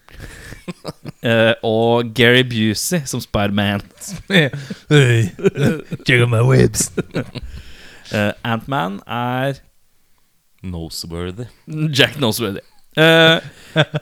[1.23, 3.81] Eh, og Gary Busey som Spiderman.
[4.29, 5.25] hey,
[6.07, 6.92] check out my webs.
[8.12, 9.59] Uh, Antman er
[10.62, 11.49] Noseworthy.
[11.90, 12.62] Jack Noseworthy.
[12.97, 13.40] Uh,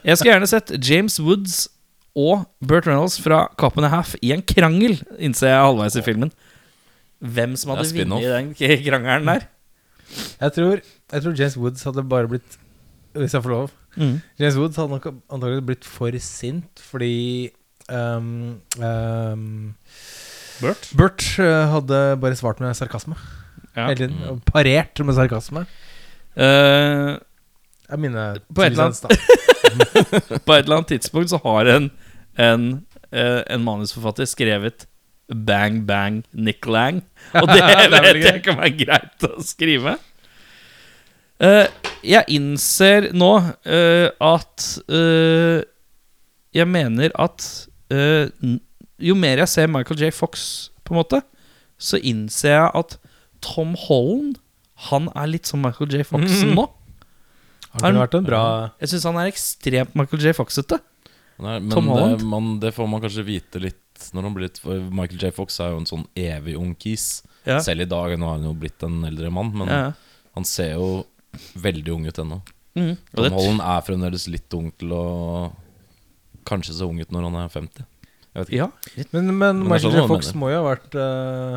[0.05, 1.69] jeg skulle gjerne sett James Woods
[2.17, 6.05] og Burt Reynolds fra Cop and a Half i en krangel, innser jeg halvveis i
[6.05, 6.33] filmen.
[7.21, 8.53] Hvem som hadde vunnet i den
[8.85, 9.49] krangelen der?
[10.41, 10.81] Jeg tror,
[11.13, 12.61] jeg tror James Woods hadde bare blitt
[13.17, 17.49] Hvis jeg får lov James Woods hadde nok antagelig blitt for sint fordi
[17.89, 19.47] um, um,
[20.61, 20.91] Burt?
[20.97, 23.17] Bert eh, hadde bare svart med sarkasme
[23.77, 23.87] Ja.
[23.91, 24.19] hele tiden.
[24.29, 25.67] og Parert med sarkasme.
[26.37, 27.17] Uh,
[27.89, 29.05] jeg minner På et annet-
[30.47, 31.91] på et eller annet tidspunkt så har en,
[32.41, 32.67] en,
[33.13, 34.87] eh, en manusforfatter skrevet
[35.29, 37.03] Bang Bang Nick Lang.
[37.35, 39.97] Og det er veldig vet jeg ikke om er greit å skrive.
[41.41, 41.67] Eh,
[42.07, 45.61] jeg innser nå uh, at uh,
[46.57, 47.45] Jeg mener at
[47.93, 48.31] eh,
[49.05, 50.09] jo mer jeg ser Michael J.
[50.17, 51.19] Fox, på en måte,
[51.77, 52.95] så innser jeg at
[53.45, 54.39] Tom Holland
[54.89, 56.05] Han er litt som Michael J.
[56.09, 56.55] Fox Mhm.
[56.57, 56.65] nå.
[57.77, 58.43] Han kunne vært en bra
[58.81, 60.33] Jeg syns han er ekstremt Michael J.
[60.39, 60.79] Fox-ete.
[61.39, 62.19] men Tom Holland?
[62.23, 63.83] Det, man, det får man kanskje vite litt
[64.17, 65.31] når han blir litt for Michael J.
[65.37, 67.23] Fox er jo en sånn evig ung kis.
[67.45, 67.59] Ja.
[67.65, 69.93] Selv i dag, nå har han jo blitt en eldre mann, men Ja.
[70.35, 71.05] han ser jo
[71.63, 72.41] veldig ung ut ennå.
[72.77, 72.97] Mm.
[73.17, 75.05] Tom Holland er fremdeles litt ung til å
[76.47, 77.87] Kanskje se ung ut når han er 50.
[78.37, 78.59] Jeg vet ikke.
[78.61, 78.67] Ja,
[79.11, 79.39] Men litt.
[79.41, 80.05] Men, Michael sånn J.
[80.13, 80.39] Fox mener.
[80.43, 81.57] må jo ha vært uh,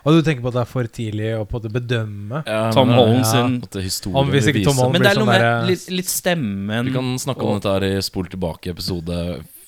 [0.00, 2.40] Og du tenker på at det er for tidlig å på det bedømme?
[2.48, 3.28] Ja, Tom Holland ja.
[3.30, 4.80] sin det Om hvis ikke Tom.
[4.80, 7.60] Holland- Men det er noe sånn med derre- litt, litt stemmen Vi kan snakke om
[7.60, 9.20] dette her i Spol tilbake, episode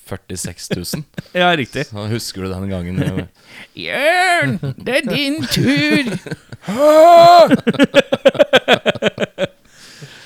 [0.09, 0.85] 46 000.
[1.33, 1.85] Ja, riktig.
[1.89, 3.27] Så husker du den gangen?
[3.85, 6.03] Jørn, det er din tur!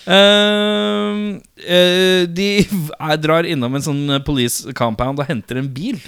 [0.07, 5.99] Ehm, uh, de er, drar innom en sånn police compound og henter en bil.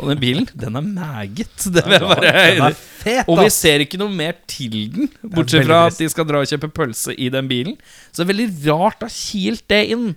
[0.00, 1.66] Og den bilen, den er meget.
[1.68, 5.10] Det vil jeg bare Den er fet, Og vi ser ikke noe mer til den,
[5.34, 7.76] bortsett fra at de skal dra og kjøpe pølse i den bilen.
[8.10, 10.08] Så det er veldig rart å ha kilt det inn.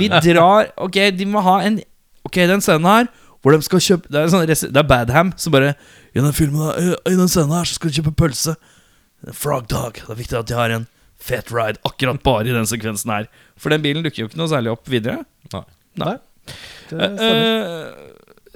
[0.00, 1.78] Vi drar Ok, de må ha en
[2.34, 3.06] Ok, den scenen her
[3.44, 5.74] hvor de skal kjøpe Det er, sånn, det er Badham som bare
[6.16, 8.54] I den filmen her, i- den scenen her så skal de kjøpe pølse.
[9.36, 10.00] Frog Dog.
[10.00, 10.86] Det er viktig at de har en
[11.24, 13.26] fet ride akkurat bare i den sekvensen her.
[13.56, 15.22] For den bilen dukker jo ikke noe særlig opp videre.
[15.52, 15.62] Nei.
[16.02, 16.14] Nei.
[16.92, 17.94] Eh,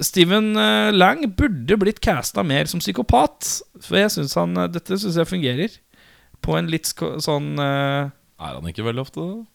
[0.05, 3.49] Steven eh, Lang burde blitt casta mer som psykopat.
[3.83, 5.79] For jeg synes han Dette syns jeg fungerer.
[6.45, 9.47] På en litt sånn uh, Er han ikke veldig ofte det?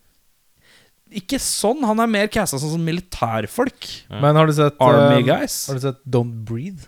[1.13, 1.83] Ikke sånn.
[1.85, 3.87] Han er mer casta som sånn militærfolk.
[4.09, 5.67] Men har du sett Army eh, guys.
[5.69, 6.87] Har du sett Don't Breathe?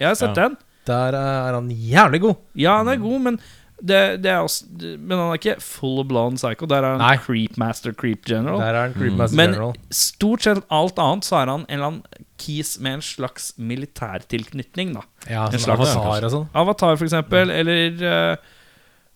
[0.00, 0.48] Jeg har sett Ja.
[0.48, 0.56] den.
[0.86, 2.36] Der er han jævlig god.
[2.54, 3.38] Ja, han er god, men
[3.82, 4.64] det, det er også,
[4.98, 6.64] Men han er ikke full blown psycho.
[6.70, 7.16] Der er han Nei.
[7.18, 8.58] creep master, creep general.
[8.62, 9.74] Der er han Creepmaster Men General.
[9.90, 14.94] stort sett alt annet så er han en eller annen kis med en slags militærtilknytning,
[14.94, 15.02] da.
[15.28, 16.48] Ja, en sånn slags- avatar og sånn.
[16.54, 18.36] Avatar, for eksempel, eller eh,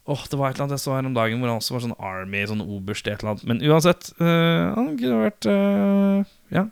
[0.08, 1.82] Åh, det var et eller annet jeg så her om dagen hvor han også var
[1.84, 3.46] sånn Army, sånn oberst et eller annet.
[3.50, 6.68] Men uansett, eh, han kunne vært eh, Ja.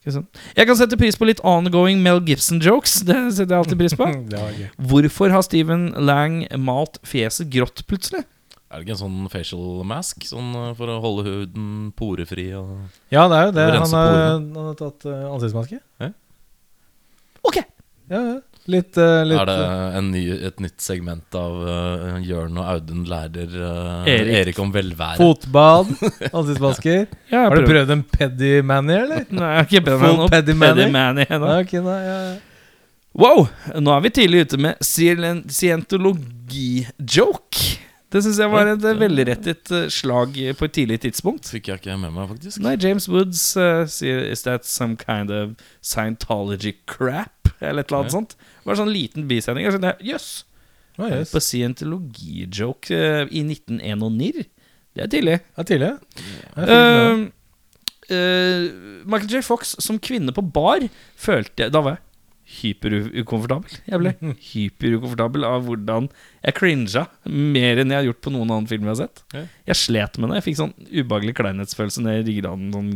[0.00, 3.02] Jeg kan sette pris på litt ongoing Mel Gibson-jokes.
[3.04, 4.06] Det setter jeg alltid pris på.
[4.90, 8.22] Hvorfor har Steven Lang malt fjeset grått plutselig?
[8.70, 12.48] Er det ikke en sånn facial mask Sånn eh, for å holde huden porefri?
[12.56, 12.76] Og
[13.12, 13.66] Ja, det er jo det.
[13.76, 15.80] Han, har, han har tatt ansiktsmaske.
[15.82, 16.14] ansiktsmaske.
[17.50, 17.60] Ok!
[18.10, 18.38] Ja, ja.
[18.68, 19.54] Litt, uh, litt er det
[19.98, 24.34] en ny, et nytt segment av uh, Jørn og Audun lærer uh, Erik.
[24.42, 24.58] Erik.
[24.62, 25.16] om velvære?
[25.16, 25.86] fotbad,
[26.36, 27.06] ansiktsmasker.
[27.32, 29.24] Ja, Har du prøvd en peddy mani, eller?
[29.32, 30.82] Nei, jeg har ikke prøvd noe Paddy Manny?
[30.86, 30.92] Ennå.
[31.16, 31.24] Nei,
[31.88, 32.36] nei, ja, ja.
[33.20, 33.38] Wow!
[33.82, 37.58] Nå er vi tidlig ute med scien- scientologi-joke.
[38.10, 41.46] Det syns jeg var et eh, velrettet eh, slag på et tidlig tidspunkt.
[41.52, 42.58] Fikk jeg ikke med meg, faktisk.
[42.64, 47.52] Nei, James Woods eh, sier Is that some kind of Scientology crap?
[47.60, 48.18] Eller et eller annet Ja.
[48.18, 48.34] sånt.
[48.38, 49.66] Det var en sånn liten bisending.
[49.68, 50.28] Jeg skjønte, yes.
[50.98, 51.30] Å, jøss.
[51.32, 54.42] På scientologi-joke eh, i 1901 og nirr.
[54.96, 55.36] Det er tidlig.
[55.56, 55.92] Ja, tidlig.
[56.56, 57.36] er fint, uh,
[58.10, 58.64] Eh, eh,
[59.06, 59.42] Michael J.
[59.46, 60.82] Fox som kvinne på bar
[61.14, 62.02] følte jeg Da var jeg
[62.58, 63.78] hyperukomfortabel.
[63.86, 64.12] Jeg ble
[64.50, 66.08] hyperukomfortabel av hvordan
[66.42, 69.24] jeg cringa mer enn jeg har gjort på noen annen film jeg har sett.
[69.70, 70.40] Jeg slet med det.
[70.40, 72.72] Jeg fikk sånn ubehagelig kleinhetsfølelse ned i ryggraden.
[72.74, 72.94] Sånn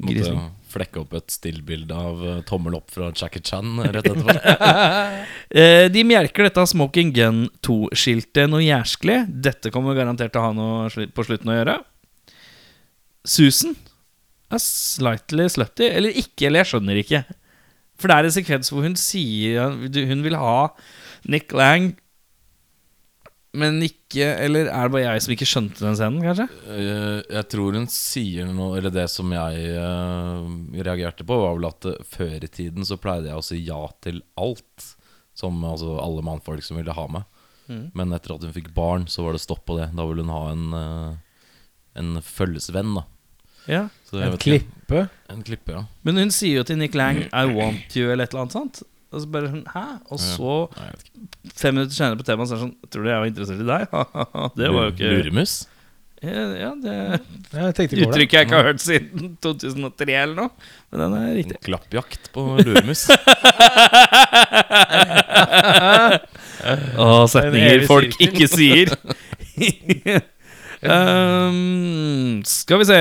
[0.00, 0.32] Måtte
[0.70, 4.32] flekke opp et stillbilde av eh, tommel opp fra Jackie Chan rett etterpå.
[5.50, 9.18] Eh, de mjerker dette Smoking Gun 2-skiltet noe jærskelig.
[9.44, 11.76] Dette kommer garantert til å ha noe på slutten å gjøre.
[13.28, 13.74] Susan
[14.48, 15.90] er slightly slutty.
[15.90, 17.22] Eller ikke, eller jeg skjønner ikke.
[18.00, 20.70] For det er en sekvens hvor hun sier hun vil ha
[21.28, 21.92] Nick Lang,
[23.56, 26.46] men ikke Eller er det bare jeg som ikke skjønte den scenen, kanskje?
[26.70, 31.66] Eh, jeg tror hun sier noe Eller det som jeg eh, reagerte på, var vel
[31.70, 34.86] at eh, før i tiden så pleide jeg å si ja til alt.
[35.34, 37.26] Som altså alle mannfolk som ville ha meg.
[37.70, 37.84] Mm.
[37.96, 39.88] Men etter at hun fikk barn, så var det stopp på det.
[39.96, 41.18] Da ville hun ha en,
[41.96, 43.06] en følgesvenn, da.
[43.68, 44.60] Ja Så jeg En vet ikke.
[44.60, 45.08] klippe.
[45.30, 45.82] En klippe, ja.
[46.04, 48.82] Men hun sier jo til Nick Lang 'I want you', eller et eller annet sånt.
[49.12, 49.84] Og så bare sånn, hæ?
[50.10, 50.24] Og Ja.
[50.36, 51.52] så ikke.
[51.54, 53.66] Fem minutter senere på temaet så er det sånn Tror du jeg var interessert i
[53.66, 53.82] deg?
[54.56, 55.66] det var jo ikke Luremus?
[56.22, 56.92] Ja, ja, det
[57.54, 60.50] Ja, jeg uttrykket jeg ikke har hørt siden 2003 eller noe.
[60.92, 61.60] Men den er riktig.
[61.64, 63.06] Klappjakt på luremus.
[67.00, 68.92] Å, setninger folk ikke sier.
[70.80, 72.98] Ehm, skal vi se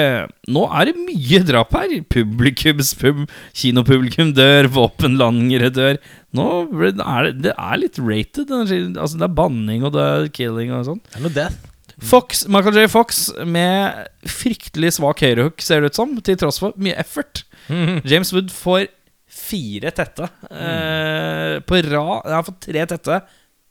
[0.52, 1.94] Nå er det mye drap her.
[2.12, 3.24] Publikumspub,
[3.56, 6.00] Kinopublikum dør, våpenlangere dør.
[6.36, 8.52] Nå er det, det er litt rated.
[8.52, 11.04] Altså Det er banning og det er killing og sånn.
[11.24, 11.66] Noe death.
[12.00, 12.86] Fox, Michael J.
[12.88, 17.44] Fox med fryktelig svak høyrehook, ser det ut som, til tross for mye effort.
[18.10, 18.88] James Wood får
[19.30, 22.24] fire tette eh, på rad.
[22.24, 23.20] Han har fått tre tette,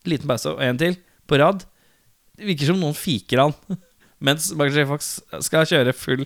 [0.08, 1.64] liten pause og en til på rad.
[2.38, 3.56] Det virker som noen fiker han,
[4.24, 4.88] mens Michael J.
[4.88, 5.12] Fox
[5.46, 6.24] skal kjøre full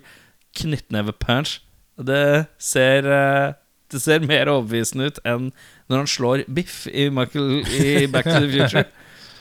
[0.58, 1.58] knyttneve-punch.
[2.02, 3.52] Det ser eh,
[3.92, 5.50] Det ser mer overbevisende ut enn
[5.92, 8.86] når han slår Biff i, Michael, i Back to the Future.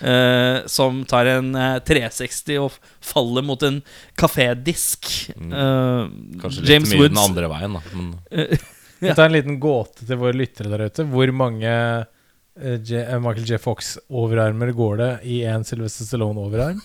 [0.02, 3.80] Uh, som tar en uh, 360 og faller mot en
[4.20, 5.08] kafédisk.
[5.38, 6.10] Uh,
[6.42, 7.84] Kanskje litt James mye Woods den andre veien, da.
[7.96, 8.58] Men
[9.02, 11.06] Vi tar en liten gåte til våre lyttere der ute.
[11.10, 12.10] Hvor mange eh,
[12.60, 13.58] J eh, Michael J.
[13.64, 16.82] Fox-overarmer går det i en Sylvester Stallone-overarm?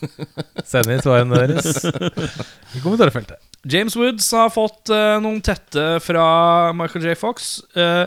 [0.65, 1.83] Send inn svarene deres
[2.77, 3.41] i kommentarfeltet.
[3.67, 6.27] James Woods har fått uh, noen tette fra
[6.77, 7.17] Michael J.
[7.19, 7.57] Fox.
[7.75, 8.07] Uh,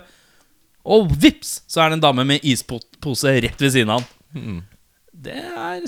[0.88, 4.10] og vips, så er det en dame med ispose rett ved siden av han.
[4.40, 4.60] mm.
[5.20, 5.42] Det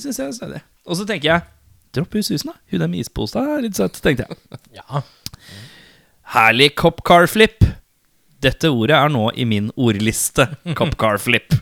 [0.03, 0.59] syns jeg er snedig.
[0.83, 1.47] Og så tenker jeg
[1.95, 2.59] Dropp hun Susan, da.
[2.71, 4.59] Hun der med ispose er litt søt, tenkte jeg.
[4.75, 5.01] Ja.
[6.35, 7.63] Herlig cop car flip.
[8.41, 10.47] Dette ordet er nå i min ordliste.
[10.79, 11.53] Cop car flip.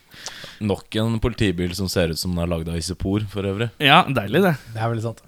[0.59, 3.69] nok en politibil som ser ut som den er lagd av isopor, for øvrig.
[3.83, 4.55] Ja, deilig, det.
[4.75, 5.21] Det er veldig sant.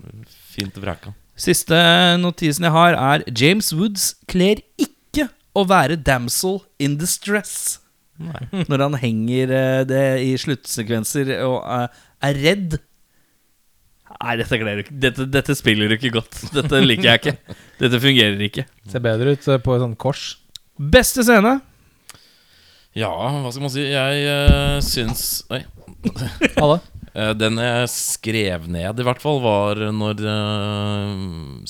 [0.52, 1.14] Fint vraka.
[1.40, 1.78] Siste
[2.22, 7.80] notisen jeg har, er James Woods kler ikke å være damsel in distress.
[8.22, 8.44] Nei.
[8.70, 12.78] Når han henger eh, det i sluttsekvenser og eh, er redd.
[14.22, 15.00] Nei, dette, kler du ikke.
[15.02, 16.44] dette, dette spiller du ikke godt.
[16.54, 17.58] Dette liker jeg ikke.
[17.82, 18.68] Dette fungerer ikke.
[18.92, 20.26] Ser bedre ut eh, på et sånt kors.
[20.82, 21.60] Beste scene.
[22.98, 23.84] Ja, hva skal man si?
[23.86, 25.62] Jeg uh, syns Oi.
[26.64, 26.80] Alle.
[27.14, 31.12] Eh, Den jeg skrev ned, i hvert fall, var når uh,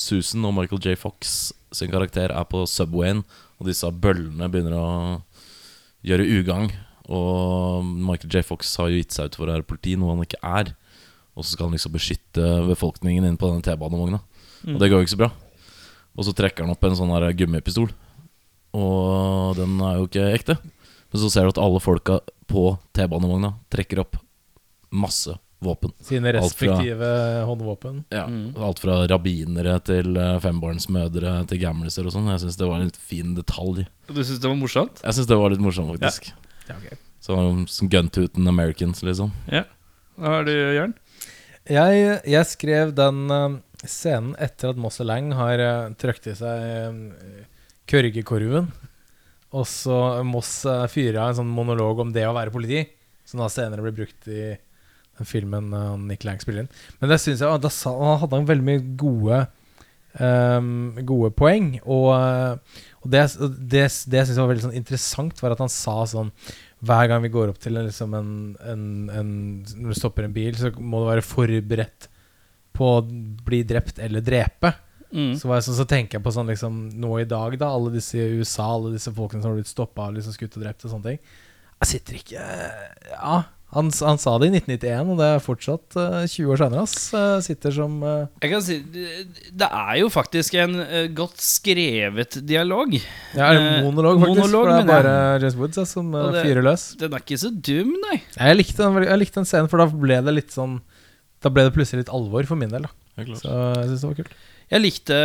[0.00, 0.96] Susan og Michael J.
[0.96, 3.20] Fox sin karakter er på Subwayen,
[3.60, 4.88] og disse bøllene begynner å
[6.06, 6.70] gjøre ugagn.
[7.12, 8.44] Og Michael J.
[8.46, 10.72] Fox har jo gitt seg ut for å være politi, noe han ikke er.
[11.36, 14.22] Og så skal han liksom beskytte befolkningen inne på denne T-banevogna.
[14.68, 15.30] Og det går jo ikke så bra.
[16.12, 17.92] Og så trekker han opp en sånn her gummipistol.
[18.76, 20.56] Og den er jo ikke ekte.
[21.12, 24.16] Men så ser du at alle folka på T-banevogna trekker opp
[24.92, 25.92] masse våpen.
[26.02, 27.10] Sine Alt fra- respektive
[27.46, 28.04] håndvåpen.
[28.10, 28.24] Ja,
[28.66, 32.30] Alt fra rabbinere til eh, fembarnsmødre til gamliser og sånn.
[32.32, 33.84] Jeg syns det var en litt fin detalj.
[34.08, 35.02] Du syns det var morsomt?
[35.04, 36.32] Jeg syns det var litt morsomt, faktisk.
[36.68, 36.98] Ja, ok.
[37.22, 39.30] Sånn som Guntooten Americans, liksom.
[39.52, 39.64] Ja.
[40.18, 40.96] Hva har du, Jørn?
[41.70, 46.34] Jeg, jeg skrev den eh, scenen etter at Moss og Lang har uh, trøkt i
[46.38, 47.46] seg uh,
[47.90, 48.70] Kørgekorven.
[49.52, 52.86] Og så Moss fyrer av en sånn monolog om det å være politi,
[53.28, 54.52] som da senere blir brukt i
[55.18, 56.70] den filmen uh, Nick Lang spiller inn.
[57.00, 59.42] Men det synes jeg, da sa, han hadde han veldig mye gode
[60.18, 60.70] um,
[61.08, 61.74] Gode poeng.
[61.84, 63.26] Og, uh, og det,
[63.58, 66.32] det, det jeg syns var veldig sånn interessant, var at han sa sånn
[66.82, 68.30] hver gang vi går opp til liksom en,
[68.66, 69.28] en, en
[69.62, 72.08] Når du stopper en bil, så må du være forberedt
[72.72, 74.72] på å bli drept eller drepe.
[75.12, 75.32] Mm.
[75.36, 77.68] Så, var jeg sånn, så tenker jeg på sånn liksom nå i dag, da.
[77.76, 80.62] Alle disse i USA, alle disse folkene som har blitt stoppa og liksom skutt og
[80.64, 81.18] drept og sånne ting.
[81.82, 82.44] Jeg sitter ikke
[83.10, 87.40] Ja, han, han sa det i 1991, og det er fortsatt uh, 20 år seinere.
[87.42, 92.92] sitter som uh, Jeg kan si Det er jo faktisk en eh, godt skrevet dialog.
[93.34, 94.42] Ja, Eh, monolog, faktisk.
[94.44, 96.84] monolog, for det er bare James Woods ja, som eh, det- fyrer løs.
[97.00, 98.20] Den er ikke så dum, nei.
[98.36, 100.80] Jeg likte, den, jeg likte den scenen, for da ble det litt sånn
[101.42, 102.84] Da ble det plutselig litt alvor for min del.
[102.86, 102.92] da.
[103.40, 104.36] Så jeg syns det var kult.
[104.72, 105.16] Jeg likte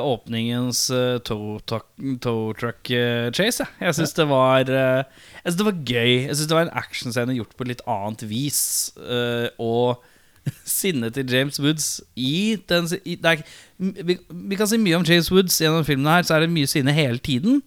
[0.00, 3.66] åpningens uh, tow, truck- eh, chase.
[3.76, 5.02] Jeg, jeg syns det var eh,
[5.42, 6.12] Jeg synes det var gøy.
[6.24, 8.62] Jeg synes det var en actionscene gjort på litt annet vis.
[8.96, 10.00] eh, og
[10.68, 11.86] sinnet til James Woods
[12.20, 13.44] i den i, er,
[13.80, 16.68] vi, vi kan si mye om James Woods gjennom filmen her, så er det mye
[16.68, 17.62] sinne hele tiden.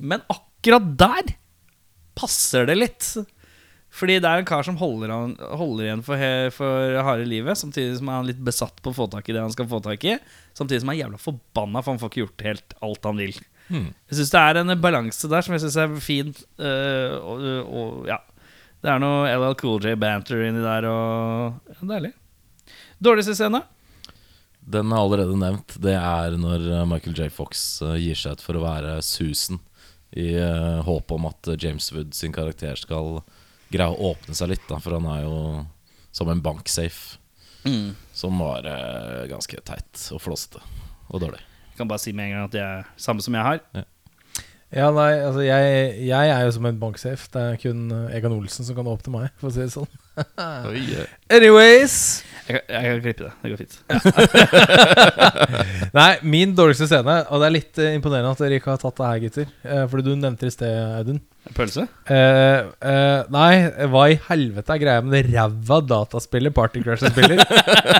[0.00, 1.34] Men akkurat der
[2.16, 3.10] passer det litt.
[3.92, 7.58] Fordi det er en kar som holder, han, holder igjen for, he, for harde livet,
[7.60, 9.82] samtidig som han er litt besatt på å få tak i det han skal få
[9.84, 10.14] tak i.
[10.56, 13.36] Samtidig som han er jævla forbanna for han får ikke gjort helt alt han vil.
[13.68, 13.90] Hmm.
[14.08, 16.32] Jeg syns det er en balanse der som jeg syns er fin.
[16.56, 18.18] Uh, og, og, ja.
[18.82, 22.14] Det er noe LL Cool J-banter inni der, og ja, Deilig.
[23.02, 23.60] Dårligste scene?
[24.72, 25.76] Den er allerede nevnt.
[25.82, 27.28] Det er når eh, Michael J.
[27.34, 29.60] Fox eh, gir seg ut for å være Susan.
[30.18, 30.34] I
[30.84, 33.22] håp om at James Wood sin karakter skal
[33.72, 34.64] greie å åpne seg litt.
[34.68, 35.36] Da, for han er jo
[36.12, 37.18] som en banksafe.
[38.12, 40.58] Som var eh, ganske teit og flåsete
[41.12, 41.38] og dårlig.
[41.72, 43.60] Jeg kan bare si med en gang at det er samme som jeg har.
[44.72, 47.28] Ja, nei, altså jeg, jeg er jo som en banksafe.
[47.32, 47.82] Det er kun
[48.16, 49.88] Egan Olsen som kan åpne meg, for å si det sånn.
[51.32, 51.94] Anyways
[52.48, 53.32] Jeg, kan- jeg kan klippe det.
[53.42, 53.76] Det går fint.
[55.96, 58.98] Nei, min dårligste scene, og det er litt eh, imponerende at dere ikke har tatt
[58.98, 59.52] det her, gutter.
[59.64, 61.20] Eh, fordi du nevnte det i sted, Audun.
[61.50, 61.88] Pølse?
[62.06, 63.54] Eh, eh, nei,
[63.90, 67.42] hva i helvete er greia med det ræva dataspillet Party Crusher-spiller?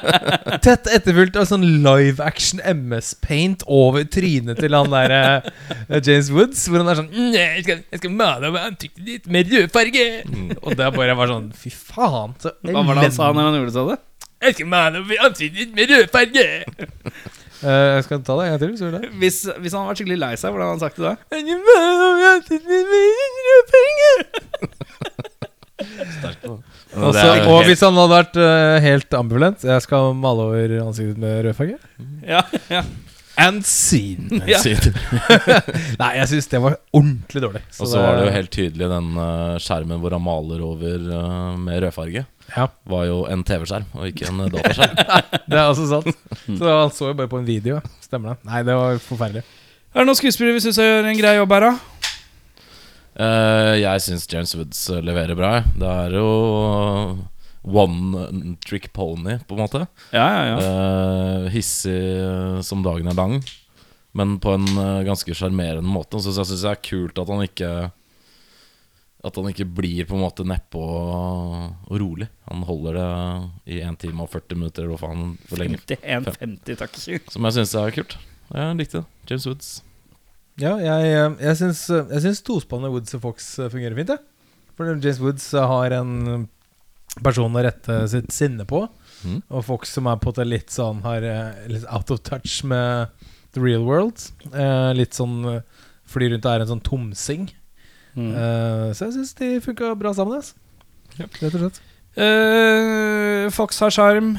[0.65, 6.63] Tett etterfulgt av sånn live action MS-paint over trynet til han der eh, James Woods,
[6.71, 9.75] hvor han er sånn «Mm, jeg, skal, 'Jeg skal male over ansiktet ditt med rød
[9.75, 10.07] farge'.
[10.63, 13.51] Og det er bare var sånn Fy faen, så Hva var det han sa når
[13.51, 13.77] han gjorde det?
[13.77, 14.01] så det?
[14.43, 16.47] Jeg skal male over ansiktet ditt med rød farge.
[17.63, 18.91] jeg skal ta det en gang til.
[18.97, 19.11] Det.
[19.23, 21.15] Hvis, hvis han hadde vært skikkelig lei seg, hvordan hadde han sagt det da?
[21.33, 21.39] Med.
[26.93, 30.13] Men Og det er jo og hvis han hadde vært eh, helt ambivalent Jeg skal
[30.19, 31.79] male over ansiktet med rødfarge.
[32.29, 32.83] Ja, ja.
[33.41, 34.43] And scene.
[34.53, 34.59] Ja.
[36.03, 37.63] Nei, jeg syns det var ordentlig dårlig.
[37.79, 41.57] Og så var det jo helt tydelig den eh, skjermen hvor han maler over eh,
[41.63, 42.27] med rødfarge.
[42.53, 44.99] Ja, Var jo en TV-skjerm, og ikke en dataskjerm.
[45.51, 46.11] det er altså sant.
[46.47, 47.81] Så han så jo bare på en video.
[48.05, 48.49] Stemmer det?
[48.51, 49.45] Nei, det var forferdelig.
[49.93, 51.73] Er det noen skuespillere vi syns gjør en grei jobb her, da?
[53.13, 55.53] Uh, jeg syns James Woods eh, leverer bra.
[55.77, 56.29] Det er jo
[57.63, 59.83] one trick pony, på en måte.
[60.13, 60.61] Ja, ja, ja.
[60.61, 61.99] Uh, hissig
[62.65, 63.39] som dagen er lang,
[64.17, 64.69] men på en
[65.07, 66.21] ganske sjarmerende måte.
[66.21, 67.73] Så jeg syns det er kult at han ikke
[69.23, 72.27] At han ikke blir på en måte nedpå og rolig.
[72.49, 73.11] Han holder det
[73.77, 75.79] i 1 time og 40 minutter, eller hva faen for lenge.
[75.87, 76.99] 51, 50, takk.
[77.31, 78.17] Som jeg syns er kult.
[78.53, 79.05] Jeg likte det.
[79.31, 79.71] James Woods.
[80.61, 84.11] Ja, jeg, eh, jeg syns, jeg syns tospannet Woods og Fox eh, fungerer fint.
[84.13, 84.27] Jeg.
[84.77, 86.49] For James Woods eh, har en
[87.21, 88.85] person å rette sitt sinne på.
[89.23, 89.41] Mm.
[89.53, 93.13] Og Fox som er på det litt sånn Har eh, litt out of touch med
[93.55, 94.19] the real world.
[94.51, 97.51] Eh, litt sånn eh, flyr rundt og er en sånn tomsing.
[98.17, 98.33] Mm.
[98.35, 100.41] Uh, så jeg syns de funka bra sammen.
[100.43, 100.55] altså.
[101.19, 101.27] Ja.
[101.41, 101.81] Rett og slett.
[102.17, 104.35] Uh, Fox har sjarm.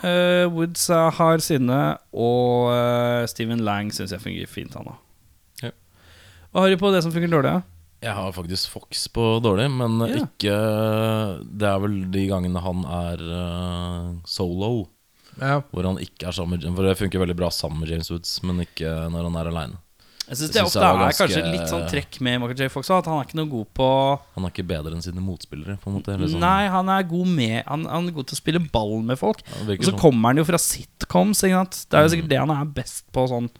[0.00, 1.80] Uh, Woods har sinne.
[2.16, 4.96] Og uh, Steven Lang syns jeg fungerer fint, han òg.
[5.66, 5.72] Ja.
[6.52, 7.52] Hva har du på det som fungerer dårlig?
[7.58, 7.62] Ja?
[8.00, 10.22] Jeg har faktisk Fox på dårlig, men Ja.
[10.24, 10.54] ikke
[11.44, 13.20] Det er vel de gangene han er
[14.24, 14.86] solo,
[15.36, 15.58] Ja.
[15.68, 18.42] hvor han ikke er sammen med For det funker veldig bra sammen med James Woods,
[18.42, 19.76] men ikke når han er aleine.
[20.30, 22.56] Jeg syns det synes ofte det var er ganske- kanskje litt sånn trekk med Michael
[22.62, 22.68] J.
[22.70, 23.86] Fox at han er ikke noe god på
[24.36, 26.14] Han er ikke bedre enn sine motspillere, på en måte.
[26.14, 26.38] eller sånn.
[26.40, 29.42] Nei, han er god med Han, han er god til å spille ball med folk.
[29.44, 29.98] Ja, Og så sånn.
[29.98, 31.42] kommer han jo fra sitcoms.
[31.42, 31.86] Ikke sant?
[31.90, 32.14] Det er jo Mm.
[32.22, 33.50] sikkert det han er best på sånn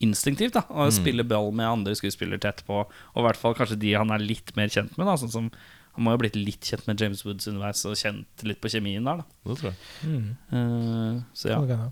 [0.00, 0.52] instinktivt.
[0.52, 0.92] da Å Mm.
[0.92, 2.86] spille ball med andre skuespillere tett på.
[3.14, 5.06] Og i hvert fall kanskje de han er litt mer kjent med.
[5.06, 5.50] da Sånn som
[5.96, 8.68] Han må jo ha blitt litt kjent med James Woods underveis og kjent litt på
[8.68, 9.16] kjemien der.
[9.16, 9.76] da Det tror jeg.
[10.04, 10.36] Mm.
[10.52, 11.90] uh, Så ja.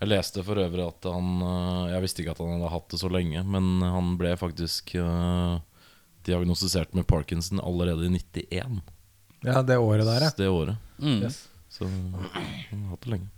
[0.00, 0.10] Jeg.
[0.12, 3.10] Leste for øvrig at han øh, Jeg visste ikke at han hadde hatt det så
[3.12, 5.58] lenge, men han ble faktisk uh,
[6.28, 8.78] diagnostisert med Parkinson allerede i 91.
[9.44, 10.30] ja, det året der, ja.
[10.38, 10.76] Det året.
[10.98, 11.22] Mm.
[11.24, 11.48] Yes.
[11.72, 13.28] Så han har hatt det lenge.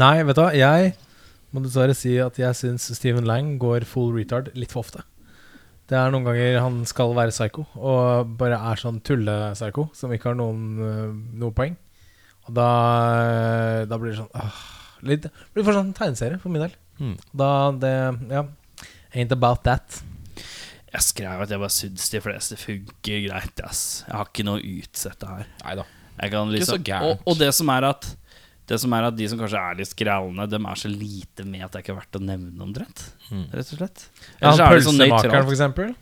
[0.00, 0.50] Nei, vet du hva.
[0.54, 0.94] Jeg
[1.50, 5.02] må dessverre si at jeg syns Steven Lang går full retard litt for ofte.
[5.90, 10.30] Det er noen ganger han skal være psycho, og bare er sånn tulle-psycho som ikke
[10.30, 11.74] har noen øh, noe poeng.
[12.46, 12.68] Og da,
[13.90, 14.60] da blir det sånn åh,
[15.06, 16.74] litt, blir fortsatt en tegneserie for min del.
[17.00, 17.16] Mm.
[17.36, 17.94] Da det
[18.30, 18.44] Ja.
[19.14, 20.02] Ain't about that.
[20.90, 23.60] Jeg skrev at jeg bare syns de fleste funker greit.
[23.66, 24.04] Ass.
[24.06, 25.46] Jeg har ikke noe å utsette her.
[25.64, 25.84] Neida.
[26.20, 27.20] Jeg kan Ikke så liksom, gærent.
[27.22, 28.08] og, og det som er at
[28.70, 31.64] Det som er at de som kanskje er litt skrallende, Dem er så lite med
[31.64, 33.00] at det er ikke verdt å nevne omtrent.
[33.30, 33.46] Mm.
[33.50, 34.04] Rett og slett.
[34.38, 35.94] Ja, Ellers han er det sånn for eksempel.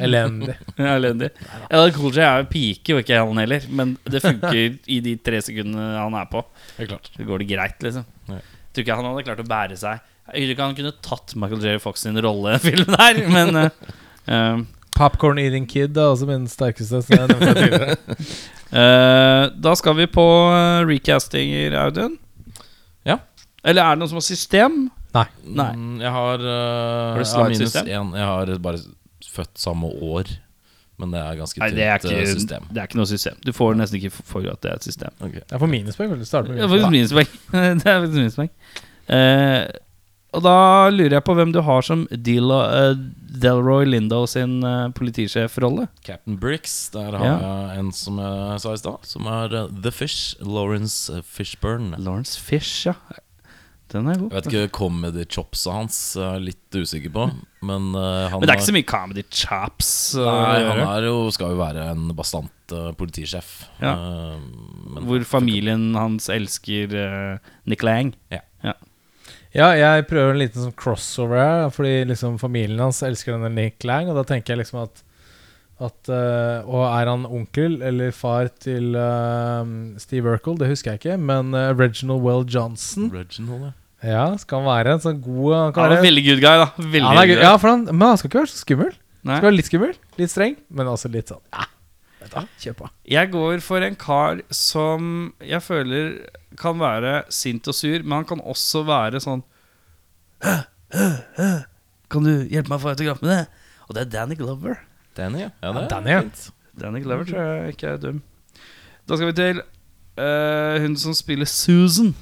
[0.00, 0.54] Elendig.
[0.80, 1.30] Ja, Elendig.
[1.70, 3.66] Ja, Cool J er jo pike, og ikke han heller.
[3.70, 4.56] Men det funker
[4.96, 6.42] i de tre sekundene han er på.
[6.78, 7.10] Helt klart.
[7.16, 8.06] Så går det greit, liksom.
[8.30, 8.40] Nei.
[8.40, 10.02] Jeg tror ikke han hadde klart å bære seg.
[10.30, 11.78] Jeg tror ikke han kunne tatt Michael J.
[11.82, 13.96] Fox sin rolle i filmen der, men eh,
[14.36, 14.60] eh,
[14.94, 17.00] Popcorn Eating Kid er også min sterkeste.
[17.02, 17.96] Så jeg nevnte tidligere.
[18.70, 20.24] eh, Da skal vi på
[20.86, 22.16] Recasting recastinger, Audun.
[23.08, 23.18] Ja.
[23.64, 24.80] Eller er det noe som har system?
[25.16, 25.26] Nei.
[25.42, 25.70] Nei.
[25.74, 27.88] Mm, Jeg har, øh, du jeg har minus slide-system?
[27.90, 28.12] én.
[28.20, 28.82] Jeg har bare
[29.32, 30.30] født samme år,
[31.00, 32.64] men det er ganske Nei, det er, ikke, system.
[32.70, 33.36] det er ikke noe system.
[33.46, 35.14] Du får nesten ikke for at det er et system.
[35.20, 35.40] Okay.
[35.50, 36.16] Jeg får minuspoeng.
[36.28, 37.30] starter med er minuspoeng.
[37.30, 37.78] faktisk minuspoeng.
[37.80, 38.50] det er faktisk minuspoeng.
[39.10, 39.64] Uh,
[40.30, 40.52] og da
[40.94, 42.92] lurer jeg på hvem du har som Delo, uh,
[43.40, 45.86] Delroy Lindo sin eh, politisjefrolle.
[46.06, 47.34] Captain Bricks, der har Ja.
[47.72, 50.36] jeg en som jeg sa i stad, som er The Fish.
[50.42, 51.92] Lawrence Fishburn.
[51.94, 52.04] Fishburne.
[52.04, 52.94] Lawrence Fish, ja.
[53.90, 54.30] Den er god.
[54.30, 57.24] Jeg vet ikke comedy-chopsa hans, jeg er litt usikker på.
[57.66, 59.90] Men uh, han Men det er ikke så mye comedy chops.
[60.14, 63.50] å Nei, han er jo, skal jo være en bastant uh, politisjef.
[63.82, 63.96] Ja.
[63.96, 64.38] Eh,
[64.94, 68.14] men- Hvor familien hans elsker eh, Nick Lang.
[69.50, 73.82] Ja, jeg prøver en liten sånn crossover her, fordi liksom familien hans elsker denne Nick
[73.82, 75.02] Lang, og da tenker jeg liksom at
[75.80, 79.64] At, uh, og er han onkel eller far til uh,
[79.96, 80.58] Steve Urkel?
[80.60, 81.14] Det husker jeg ikke.
[81.16, 83.70] Men uh, Reginald Well Johnson Reginald, ja.
[84.06, 86.62] Ja, skal han være en sånn god Han kan Han er være, veldig good guy,
[86.62, 86.68] da.
[86.78, 87.44] Veldig han er, good guy.
[87.44, 88.94] ja, for han, men han skal ikke være så skummel.
[89.20, 89.36] Nei.
[89.36, 91.66] Skal være litt skummel, litt streng, men også litt sånn ja,
[92.22, 92.90] vet du Kjør på.
[93.12, 95.10] Jeg går for en kar som
[95.44, 96.14] jeg føler
[96.60, 99.44] kan være sint og sur, men han kan også være sånn
[100.44, 100.54] «Hæ?
[100.96, 101.08] Hæ?
[101.36, 101.50] Hæ?
[102.10, 103.42] Kan du hjelpe meg å få autograf med det?
[103.86, 104.80] Og det er Danny Glover.
[105.18, 105.50] Danny, ja.
[105.62, 106.22] ja det er Danny, ja.
[106.24, 106.46] fint.
[106.80, 108.22] Danny Glover tror jeg ikke er dum.
[109.06, 112.14] Da skal vi til uh, hun som spiller Susan.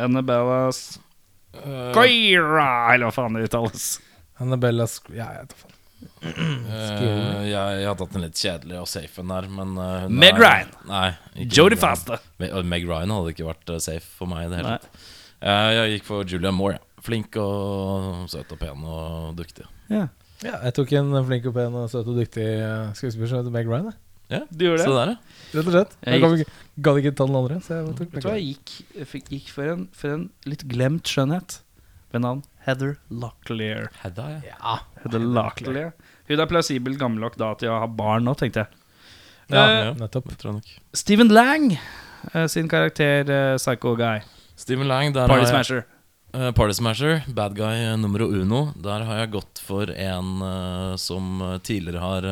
[0.00, 0.70] Annabella
[1.64, 3.88] Eh, Goira, eller hva faen det uttales.
[4.40, 5.76] Annabella Sk Ja, jeg vet da faen.
[6.24, 10.32] Uh, jeg, jeg har tatt en litt kjedelig og safe en der, men uh, Meg
[10.38, 10.70] er- Ryan.
[10.88, 11.08] Nei.
[11.44, 12.22] Jodie Faster.
[12.40, 15.02] Meg Meg Ryan hadde ikke vært safe for meg i det hele tatt.
[15.40, 16.78] Eh, jeg gikk for Julia Moore.
[16.80, 16.86] Ja.
[17.04, 19.64] Flink og søt og pen og duktig.
[19.88, 20.06] Ja.
[20.44, 23.54] Ja, jeg tok en flink og pen og søt og dyktig eh, skuespiller som heter
[23.54, 23.88] Meg Ryan.
[23.92, 23.98] jeg.
[24.30, 24.94] Ja, Du Så det?
[24.94, 25.16] der, ja.
[25.50, 25.96] Rett og slett.
[26.06, 26.52] Jeg Jeg gadd ikke,
[26.86, 27.56] gadd ikke ta den andre.
[27.66, 30.62] Så jeg tok Vet du hva, jeg gikk, jeg gikk for, en, for en litt
[30.70, 31.60] glemt skjønnhet
[32.12, 33.88] ved navn Heather Locklear.
[34.02, 34.40] Hedda, ja.
[34.52, 35.92] Ja, Heather Locklear.
[36.30, 38.76] Hun er plausibelt gammel nok da til å ha barn nå, tenkte jeg.
[39.50, 40.28] ja, Eh, nettopp.
[40.30, 40.68] Steven tror nok.
[40.94, 41.72] Stephen Lang
[42.34, 44.20] uh, sin karakter uh, Psycho Guy.
[44.54, 45.86] Steven Lang, der Party Smasher.
[46.34, 48.72] Uh, Party Smasher, bad guy nummer uno.
[48.78, 52.28] Der har jeg gått for en som tidligere har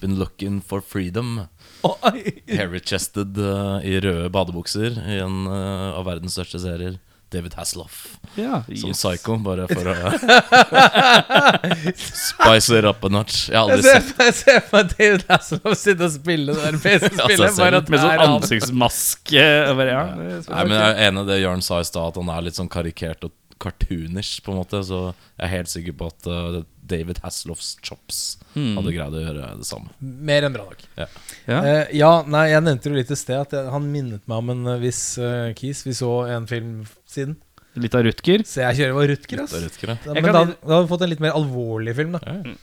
[0.00, 1.46] been looking for freedom.
[1.82, 6.98] Hairy-chested uh, i røde badebukser i en uh, av verdens største serier.
[7.28, 9.02] David Hasselhoff Ja, som yes.
[9.02, 9.94] psycho, bare for å
[11.96, 13.48] spice it up a notch.
[13.50, 16.62] Jeg har Jeg ser, sett jeg ser for meg David Hasselhoff sitte og spille det
[16.64, 17.44] der PC-spillet.
[17.44, 19.44] Ja, bare at Med sånn ansiktsmaske.
[19.82, 22.14] Bare, ja, det er Nei, men Jeg er enig i det Jørn sa i stad,
[22.14, 24.40] at han er litt sånn karikert og cartoonish.
[24.44, 28.92] på en måte Så jeg er helt sikker på at uh, David Hasselhoffs chops hadde
[28.94, 29.90] greid å gjøre det samme.
[30.00, 30.86] Mer enn bra nok.
[30.96, 31.08] ja.
[31.46, 34.54] Eh, ja, nei, jeg nevnte jo litt i sted at jeg, han minnet meg om
[34.54, 35.84] en eh, viss uh, Kis.
[35.86, 37.36] Vi så en film siden.
[37.78, 38.42] Litt av Rutger.
[38.48, 39.52] Så jeg kjører var Rutger, ass.
[39.54, 39.98] Er Rutger, ja.
[40.06, 42.22] Da, men kan- da, da hadde vi fått en litt mer alvorlig film, da.
[42.24, 42.56] Ja.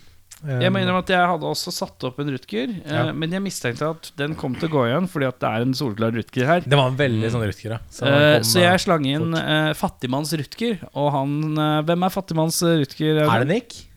[0.43, 3.11] Eh, Jeg må innrømme at jeg hadde også satt opp en Rutger, eh, Ja.
[3.15, 5.73] men jeg mistenkte at den kom til å gå igjen fordi at det er en
[5.73, 6.59] soleklar Rutger her.
[6.61, 7.79] Det var en veldig sånn Rutger, ja.
[7.89, 12.09] Så, Eh, så eh, jeg slang inn eh, Fattigmanns Rutger, og han eh, Hvem er
[12.13, 13.23] Fattigmanns Rutger?
[13.23, 13.87] Er det Nick?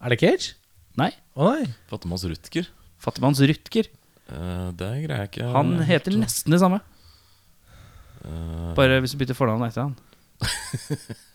[0.00, 0.54] Er det Cage?
[0.96, 1.10] Nei.
[1.36, 1.66] Oh, nei.
[1.90, 2.66] Fattigmanns Rutger.
[2.98, 3.86] Fattigmanns Rutger.
[4.32, 5.52] Uh, det greier jeg ikke.
[5.52, 6.80] Han heter nesten det samme,
[8.24, 9.96] Eh, bare hvis du bytter fornavn etter han.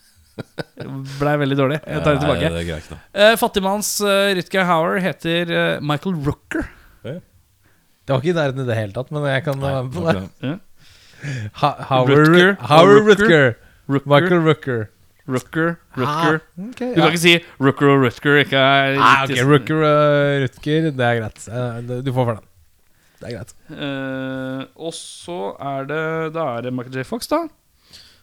[1.20, 1.78] Blei veldig dårlig.
[1.86, 2.50] Jeg tar det Nei, tilbake.
[2.54, 3.00] det jeg ikke, da.
[3.24, 6.68] Eh, Fattigmanns uh, Rutger Hauer heter uh, Michael Rooker.
[7.04, 10.02] Det var ikke i nærheten i det hele tatt, men jeg kan være med på
[10.08, 10.54] det.
[11.60, 13.54] Hauer Ha Rutger.
[13.86, 14.88] Michael Rooker.
[15.30, 15.76] Rooker.
[15.94, 16.00] Rooker.
[16.00, 16.38] Ah,
[16.70, 17.04] okay, Du ja.
[17.04, 18.40] kan ikke si Rooker og Rutger.
[18.42, 19.44] Ikke er Ah, okay.
[19.46, 21.44] Rooker og Rutger, det er greit.
[22.06, 22.46] Du får for den.
[23.20, 23.54] Det er greit.
[23.70, 26.02] Eh, og så er det
[26.34, 27.04] Da er det Michael J.
[27.06, 27.44] Fox, da.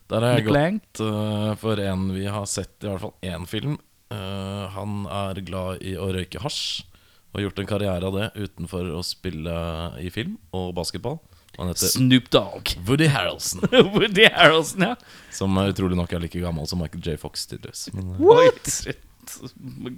[0.08, 3.48] Der har jeg Nick gått uh, for en vi har sett i hvert fall én
[3.50, 3.76] film.
[4.08, 6.86] Uh, han er glad i å røyke hasj
[7.28, 9.58] og har gjort en karriere av det utenfor å spille
[10.00, 11.20] i film og basketball.
[11.58, 12.72] Han heter Snoop Dogg.
[12.88, 13.66] Woody Harrelson,
[13.98, 14.96] Woody Harrelson, ja.
[15.34, 17.18] som er utrolig nok er like gammel som Michael J.
[17.20, 17.44] Fox.
[17.52, 19.04] tydeligvis Men, eh, What?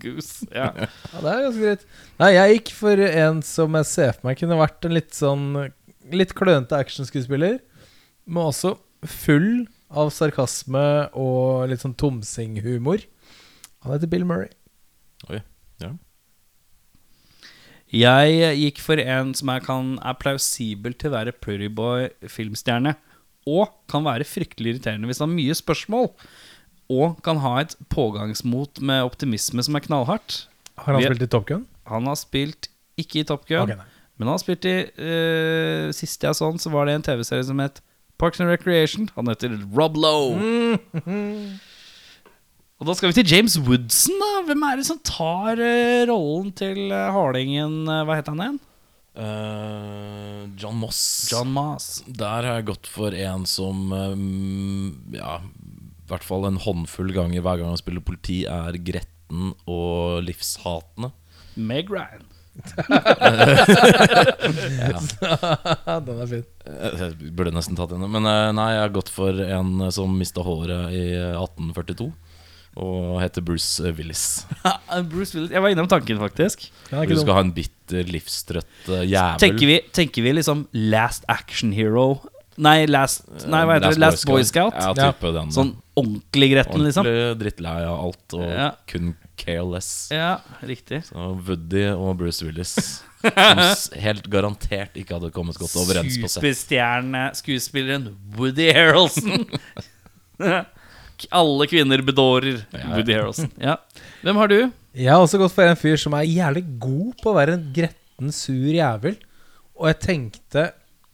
[0.01, 0.47] Goose.
[0.49, 0.72] Ja.
[1.14, 1.89] Ja, det er ganske greit.
[2.22, 5.49] Nei, jeg gikk for en som jeg ser for meg kunne vært en litt sånn
[6.10, 7.60] Litt klønete actionskuespiller,
[8.26, 8.72] men også
[9.05, 13.02] full av sarkasme og litt sånn tomsinghumor.
[13.84, 14.50] Han heter Bill Murray.
[15.30, 15.42] oi,
[15.82, 15.94] ja.
[17.90, 22.94] Jeg gikk for en som jeg kan, er plausibel til å være Pretty Boy filmstjerne.
[23.50, 26.12] Og kan være fryktelig irriterende hvis han har mye spørsmål.
[26.94, 30.44] Og kan ha et pågangsmot med optimisme som er knallhardt.
[30.78, 31.66] Har han Vi- spilt i Top Gun?
[31.90, 32.70] Han har spilt
[33.00, 33.76] ikke i Top Gun, Okay,
[34.20, 37.44] men han har spilt i uh, Sist jeg så han, så var det en TV-serie
[37.48, 37.82] som het
[38.20, 39.09] Parks and Recreation.
[39.15, 40.36] Han heter Rob Lowe.
[42.80, 44.32] Og da skal vi til James Woodson, da.
[44.47, 48.59] Hvem er det som tar eh, rollen til eh, hardingen eh, Hva heter han igjen?
[49.20, 51.01] Eh, John Moss.
[51.32, 51.89] John Maas.
[52.07, 57.43] Der har jeg gått for en som um, Ja, i hvert fall en håndfull ganger
[57.43, 61.11] hver gang han spiller politi, er gretten og livshatende.
[61.59, 62.24] Meg Ryan.
[66.05, 66.45] Den er fin.
[66.66, 68.07] Eh, Jeg burde nesten tatt henne.
[68.12, 71.03] Men eh, nei, jeg har gått for en eh, som mista håret i
[71.36, 72.10] 1842.
[72.80, 74.24] Og heter Bruce eh, Willis.
[75.12, 75.53] Bruce Willis.
[75.55, 76.68] Jeg var innom tanken, faktisk.
[76.93, 79.39] Er Du skal ha en bitter, livstrøtt eh, jævel.
[79.45, 80.57] Tenker vi, tenker vi liksom
[80.91, 82.07] Last Action Hero
[82.60, 84.01] Nei, Last, nei hva heter det?
[84.03, 84.76] Last Boy Scout?
[84.76, 85.14] Ja, Ja.
[85.32, 85.47] den.
[85.55, 87.07] Sånn ordentlig gretten, liksom?
[87.07, 88.66] Ordentlig drittlei av alt og Ja.
[89.40, 89.90] Careless.
[90.12, 91.02] Ja, riktig.
[91.08, 92.74] Så Woody og Bruce Willis,
[93.24, 96.44] som s- helt garantert ikke hadde kommet godt overens på sett.
[96.44, 99.46] Superstjerne-skuespilleren Woody Harrelson.
[101.36, 102.86] Alle kvinner bedårer Ja.
[102.96, 103.50] Woody Harrelson.
[103.60, 103.78] Ja.
[104.24, 104.60] Hvem har du?
[104.96, 107.66] Jeg har også gått for en fyr som er jævlig god på å være en
[107.76, 109.18] gretten, sur jævel.
[109.80, 110.70] Og jeg tenkte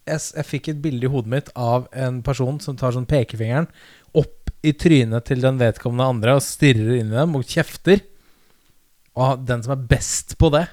[0.06, 3.08] Jeg, s- jeg fikk et bilde i hodet mitt av en person som tar sånn
[3.10, 3.66] pekefingeren
[4.14, 8.04] opp i trynet til den vedkommende andre og stirrer inn i dem og kjefter.
[9.16, 10.68] Og den som er best på det,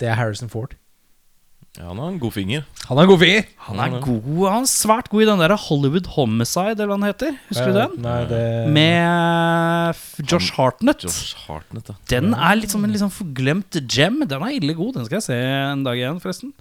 [0.00, 0.74] det er Harrison Ford.
[1.74, 2.62] Ja, han har en god finger.
[2.86, 3.46] Han har en god finger.
[3.66, 7.08] Han er god Han er svært god i den der Hollywood Homicide, eller hva den
[7.08, 7.38] heter.
[7.48, 7.96] Husker du den?
[8.04, 8.42] Nei, det
[8.76, 11.02] Med Josh Hartnett.
[11.02, 11.96] Josh Hartnett, da.
[12.12, 14.22] Den er liksom som en liksom forglemt gem.
[14.22, 14.94] Den er ille god.
[15.00, 15.40] Den skal jeg se
[15.72, 16.54] en dag igjen, forresten.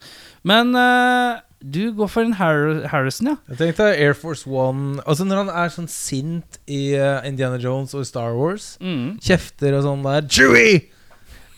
[0.50, 3.36] Men eh, du går for en Har Harrison, ja.
[3.54, 7.94] Jeg tenkte Air Force One Altså Når han er sånn sint i uh, Indiana Jones
[7.96, 9.14] og Star Wars, Mm.
[9.24, 10.82] kjefter og sånn der Chewie!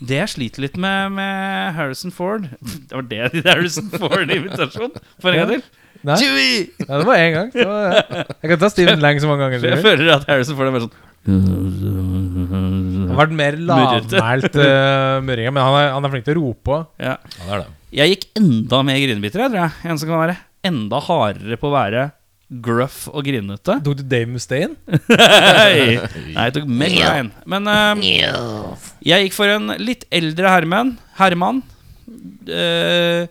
[0.05, 4.91] Det jeg sliter litt med med Harrison Ford Det var det din Harrison Ford-invitasjon.
[5.23, 5.63] For en gang til.
[6.05, 6.69] Nei, Chewie!
[6.83, 7.49] ja, det var én gang.
[7.55, 7.95] Var,
[8.43, 9.63] jeg kan ta Steven Lang så mange ganger.
[9.71, 10.93] Jeg føler at Harrison Ford er mer sånn
[13.15, 16.43] Han har vært mer lavmælt uh, murringa, men han er, han er flink til å
[16.43, 16.85] rope òg.
[16.99, 17.15] ja.
[17.39, 17.71] Ja, det det.
[17.95, 19.75] Jeg gikk enda mer grinebiter, jeg, tror jeg.
[19.87, 20.37] En som kan være
[20.67, 22.01] enda hardere på å være
[22.65, 23.77] gruff og grinete.
[23.85, 24.75] Tok du Dave Mustaine?
[25.09, 27.31] Nei, jeg tok Meg Ryan.
[27.49, 28.03] Men eh,
[29.05, 30.95] jeg gikk for en litt eldre herremann.
[31.17, 31.63] Herman.
[32.45, 33.25] Uh,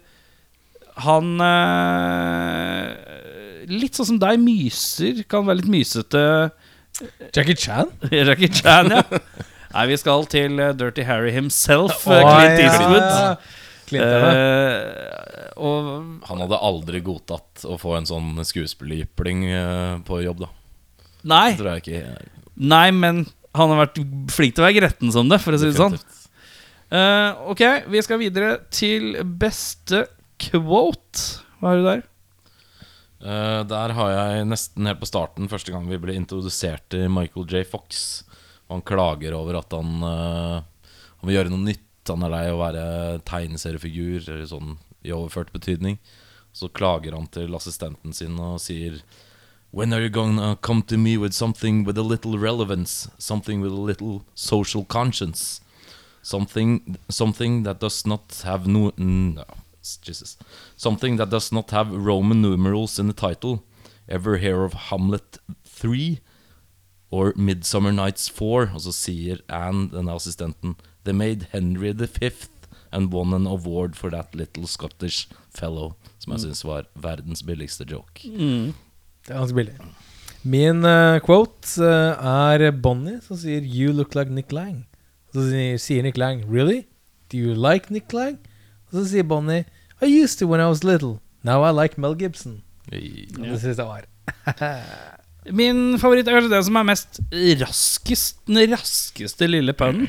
[1.05, 2.89] han uh,
[3.70, 5.22] Litt sånn som deg, myser.
[5.30, 6.24] Kan være litt mysete.
[7.35, 7.91] Jackie Chan?
[8.12, 9.05] Jackie Chan, ja.
[9.75, 12.66] Nei, vi skal til eh, Dirty Harry himself, oh, Clint ja.
[12.68, 13.47] Eastwood.
[13.91, 14.35] Clinterne.
[14.35, 15.89] Eh, og
[16.31, 19.47] Han hadde aldri godtatt å få en sånn skuespillerjypling
[20.07, 20.53] på jobb, da.
[21.25, 22.31] Nei, tror jeg ikke.
[22.61, 24.01] nei, men han har vært
[24.35, 25.95] flink til å være gretten som det, for å si det sånn.
[26.95, 30.05] Eh, ok, vi skal videre til beste
[30.43, 31.41] quote.
[31.59, 32.05] Hva har du der?
[33.25, 37.47] Uh, der har jeg nesten helt på starten, første gang vi ble introdusert til Michael
[37.49, 37.64] J.
[37.68, 38.25] Fox.
[38.75, 40.62] Han klager over at han, eh,
[41.20, 41.81] han vil gjøre noe nytt.
[42.11, 42.87] Han er lei av å være
[43.25, 44.75] tegneseriefigur, eller sånn
[45.07, 46.01] i overført betydning.
[46.53, 49.01] Så klager han til assistenten sin og sier
[49.70, 53.09] When are you gonna come to me with something with a little relevance?
[53.18, 55.61] Something with a little social conscience?
[56.22, 59.45] Something, something that does not have no, mm, no,
[60.03, 60.37] Jesus.
[60.77, 63.64] Something that does not have Roman numerals in the title.
[64.09, 66.20] Ever hear of Hamlet 3?
[67.14, 68.72] Or Midsummer Nights 4?
[68.74, 72.50] Og så sier Anne, denne assistenten, They made Henry the Fifth
[72.92, 75.94] and won an award for that little Scottish fellow.
[76.18, 78.24] Som jeg syns var verdens billigste joke.
[78.24, 79.74] Det er ganske billig.
[80.44, 84.84] Min uh, quote uh, er Bonnie som sier 'You look like Nick Lang'.
[85.32, 86.84] Så sier, sier Nick Lang 'Really?
[87.32, 88.38] Do you like Nick Lang?'
[88.90, 89.64] Og så sier Bonnie
[90.00, 91.18] 'I used to when I was little.
[91.42, 92.62] Now I like Mel Gibson'.
[92.92, 93.28] Yeah.
[93.38, 94.04] Og Det synes jeg var
[95.53, 97.20] Min favoritt er kanskje den som er mest
[97.61, 100.09] raskest, den raskeste lille punnen.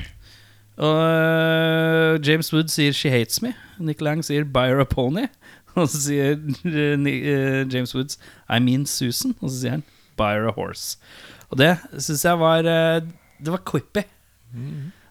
[0.78, 3.54] Og eh, James Wood sier 'She hates me'.
[3.80, 5.28] Nick Lang sier 'Buy her a pony'.
[5.76, 8.18] Og så sier eh, eh, James Woods
[8.50, 9.36] 'I mean Susan'.
[9.42, 9.84] Og så sier han
[10.18, 10.98] 'Buy her a horse'.
[11.50, 14.04] Og det syns jeg var Det var quippy.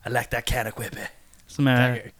[0.07, 1.05] I like that kind of quippy.
[1.47, 2.13] Som jeg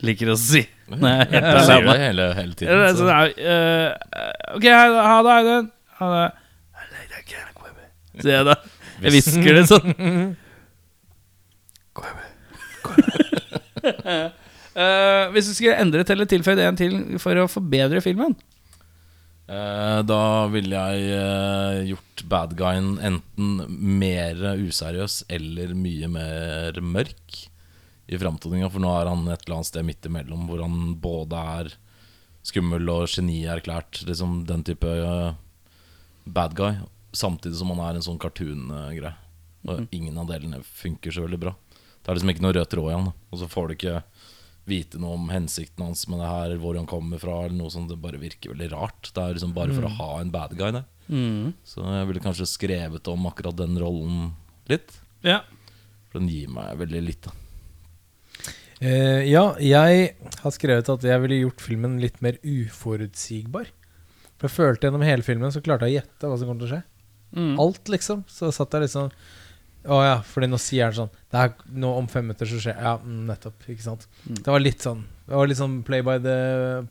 [0.00, 0.66] liker å si.
[0.88, 1.98] Nei, helt alene.
[1.98, 2.96] hele, hele tiden.
[2.96, 2.96] så.
[2.96, 3.06] Så.
[3.06, 5.70] ja, eh, ok, ha ha det, Aiden.
[5.98, 6.32] Ha det.
[6.78, 7.48] I like that kind
[8.18, 8.26] of.
[8.26, 8.58] Sier jeg da.
[8.98, 10.36] Jeg hvisker det sånn.
[14.78, 18.36] uh, hvis du skulle endret eller tilføyd en til for å forbedre filmen
[19.50, 20.20] uh, da
[20.52, 23.64] ville jeg uh, gjort bad guyen enten
[23.98, 27.44] mer useriøs eller mye mer mørk
[28.08, 28.70] i framtoninga.
[28.72, 31.74] For nå er han et eller annet sted midt imellom, hvor han både er
[32.46, 34.02] skummel og genierklært.
[34.08, 34.92] Liksom den type
[36.24, 36.78] bad guy.
[37.16, 39.14] Samtidig som han er en sånn cartoon-greie.
[39.68, 41.54] Og ingen av delene funker så veldig bra.
[41.72, 43.08] Det er liksom ikke noe rød tråd i han.
[43.32, 44.02] Og så får du ikke
[44.68, 47.90] vite noe om hensikten hans med det her, hvor han kommer fra, eller noe sånt.
[47.90, 49.10] Det bare virker veldig rart.
[49.10, 50.86] Det er liksom bare for å ha en bad guy der.
[51.64, 54.32] Så jeg ville kanskje skrevet om akkurat den rollen
[54.68, 55.00] litt.
[55.24, 55.42] Ja.
[56.12, 57.28] For den gir meg veldig litt.
[57.28, 57.36] da
[58.78, 63.72] Eh, ja, jeg har skrevet at jeg ville gjort filmen litt mer uforutsigbar.
[64.38, 66.68] For jeg følte gjennom hele filmen så klarte jeg å gjette hva som kommer til
[66.68, 66.82] å skje.
[67.36, 67.58] Mm.
[67.60, 68.22] Alt, liksom.
[68.30, 69.10] Så satt jeg liksom
[69.88, 71.52] Å ja, fordi nå sier han sånn Det er
[71.82, 73.66] nå om fem minutter så skjer Ja, mm, nettopp.
[73.68, 74.06] Ikke sant.
[74.24, 74.38] Mm.
[74.40, 76.36] Det var litt sånn Det var litt sånn play by the,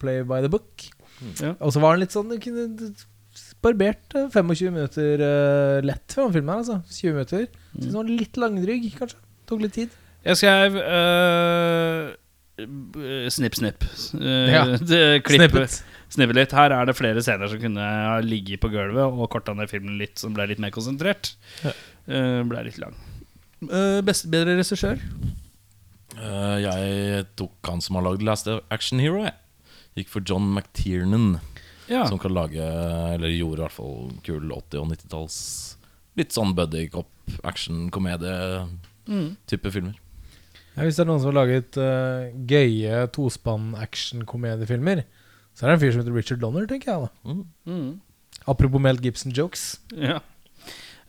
[0.01, 0.85] play by the book.
[1.41, 1.55] Ja.
[1.57, 2.91] Og så var han litt sånn Du kunne
[3.61, 6.77] barbert eh, 25 minutter uh, lett den filmen her, altså.
[6.93, 7.47] 20 minutter.
[7.73, 9.19] Synes den var litt langdrygg, kanskje.
[9.49, 9.93] Tok litt tid.
[10.27, 12.15] Jeg skrev uh,
[13.33, 13.85] Snipp, snipp.
[14.17, 14.63] Uh, Ja.
[15.37, 15.81] Snippet.
[16.13, 16.55] Snippe litt.
[16.55, 19.97] Her er det flere scener som kunne ha ligget på gulvet og korta ned filmen
[20.01, 21.33] litt, som ble litt mer konsentrert.
[21.65, 21.73] Ja.
[22.07, 22.95] Uh, ble litt lang.
[23.63, 25.01] Uh, best, bedre regissør?
[26.17, 29.23] Uh, jeg tok han som har lagd Last Action Hero.
[29.25, 29.35] Jeg.
[29.97, 31.39] Gikk for John McTiernan,
[31.89, 32.03] Ja.
[32.05, 35.37] som kan lage Eller gjorde i hvert fall kul 80- og 90-talls
[36.19, 37.09] Litt sånn buddy cop,
[37.45, 39.95] action, komedie-type filmer.
[40.73, 45.03] Ja, hvis det er noen som har laget uh, gøye tospann-action-komediefilmer,
[45.57, 46.99] så er det en fyr som heter Richard Donner, tenker jeg.
[47.01, 47.43] da Mm.
[47.65, 47.91] Mm.
[48.47, 49.79] Apropos Mel Gibson-jokes.
[49.97, 50.19] Ja.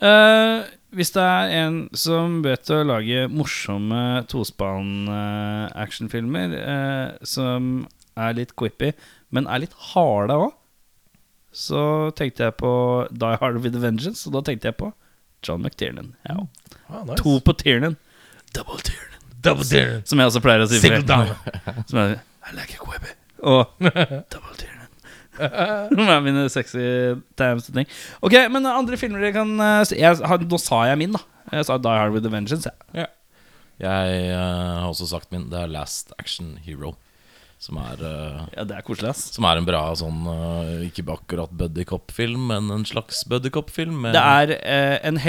[0.01, 0.65] uh,
[0.97, 7.85] hvis det er en som vet å lage morsomme tospann-actionfilmer uh, som
[8.17, 8.93] er litt quippy,
[9.31, 10.53] men er litt harde òg,
[11.53, 11.83] så
[12.17, 12.73] tenkte jeg på
[13.13, 14.89] Die Hard with a Vengeance, og da tenkte jeg på
[15.45, 16.09] John McTiernan.
[16.29, 16.37] Ja.
[16.89, 17.17] Ah, nice.
[17.23, 17.97] To på Tiernan.
[18.57, 19.21] Double Tiernan.
[19.45, 20.03] Double Tiernan.
[20.09, 20.79] Som jeg også pleier å si.
[20.83, 21.29] Single down.
[21.91, 22.09] Som er
[22.49, 23.13] I like it quippy.
[23.43, 23.67] Og
[24.33, 24.89] Double Tiernan.
[25.39, 26.81] Det er mine sexy
[27.39, 27.87] times og ting.
[28.27, 30.19] Ok, men andre filmer dere kan eh, se- jeg,
[30.51, 31.21] Nå sa jeg min, da.
[31.55, 32.69] Jeg sa Die Hard with a Vengeance.
[32.97, 33.07] jeg.
[33.79, 35.45] Jeg uh, har også sagt min.
[35.53, 36.97] Det er Last Action Hero.
[37.63, 39.29] Som er, uh, Ja, det er koselig, ass.
[39.35, 44.03] som er en bra sånn uh, Ikke akkurat buddy cop-film, men en slags buddy cop-film.
[44.15, 45.23] Det er en en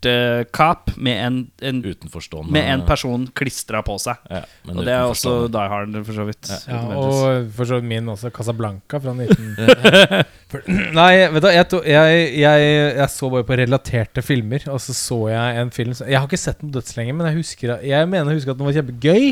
[0.00, 4.16] heltekap med en, en, Utenforstående med en person klistra på seg.
[4.30, 5.48] ja, Og det er også.
[5.52, 6.48] Die Hard, for så vidt.
[6.48, 6.58] Ja.
[6.74, 9.56] Ja, og for så vidt min også, Casablanca fra 19...
[10.98, 14.94] Nei, vet du, jeg, to, jeg, jeg, jeg så bare på relaterte filmer, og så
[14.96, 18.08] så jeg en film som- Jeg har ikke sett den dødslenge, men jeg husker Jeg
[18.08, 19.28] mener jeg husker at den var kjempegøy.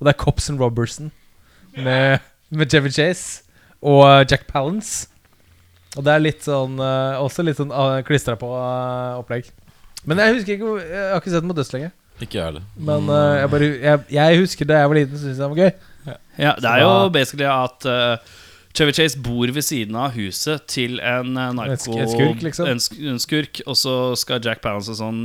[0.00, 1.10] Og det er Cops and Robertson
[1.76, 2.18] med,
[2.50, 3.42] med Jeffy Chase
[3.82, 5.08] og uh, Jack Palance.
[5.96, 9.48] Og det er litt sånn uh, også litt sånn uh, klistra på uh, opplegg.
[10.08, 11.90] Men jeg husker ikke Jeg har ikke sett den på dødslenge.
[12.20, 12.66] Ikke jeg heller.
[12.76, 15.62] Men uh, jeg, bare, jeg, jeg husker da jeg var liten, syntes jeg den var
[15.64, 16.14] gøy.
[16.40, 18.36] Ja, det er jo basically at uh,
[18.76, 21.96] Chevy Chase bor ved siden av huset til en uh, narko...
[22.00, 22.68] En skurk, liksom.
[22.70, 22.82] En,
[23.12, 25.22] en skurk, og så skal Jack Palance og sånn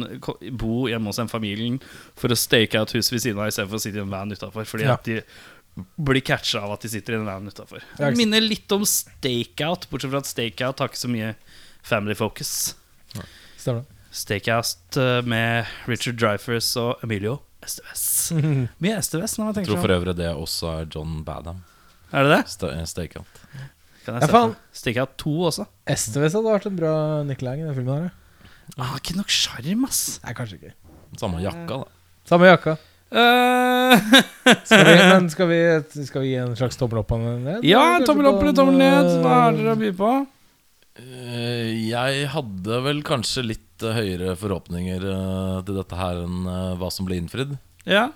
[0.59, 1.79] bo hjemme hos den familien
[2.17, 4.67] for å stake out huset ved siden av istedenfor å sitte i en van utafor.
[4.67, 4.95] Fordi Ja.
[4.97, 5.21] at de
[5.99, 7.83] blir catcha av at de sitter i en van utafor.
[7.99, 8.13] Det.
[8.17, 11.35] Minner litt om Stakeout, bortsett fra at Stakeout har ikke så mye
[11.85, 12.53] family focus.
[13.59, 13.94] Stemmer det.
[14.15, 18.03] Stakeout uh, med Richard Dreyfus og Emilio Estevez.
[18.83, 19.85] Mye Estevez når man Jeg tenker tror sånn.
[19.87, 21.63] for øvrig det også er John Badham.
[22.15, 22.41] Er det det?
[22.53, 22.85] Sta- eh,
[24.05, 24.53] Kan jeg se faen.
[24.77, 25.65] for 2 også.
[25.89, 26.93] Esteves hadde vært en bra
[27.27, 28.13] Nicolai i den filmen her.
[28.81, 30.19] Ah, ikke nok sjarm, ass.
[30.23, 30.73] Nei, kanskje ikke.
[31.19, 31.89] Samme jakka, da.
[32.29, 32.77] Samme jakka.
[33.15, 34.05] Eh,
[34.65, 35.59] Skal vi, men skal vi,
[36.07, 37.65] skal vi gi en slags tommel opp og ned?
[37.67, 39.11] ja, tommel opp eller tommel ned.
[39.11, 40.13] eh, Hva har dere å by på?
[41.01, 46.75] Eh, Jeg hadde vel kanskje litt eh, høyere forhåpninger eh, til dette her enn eh,
[46.79, 47.57] hva som ble innfridd.
[47.85, 48.11] Ja.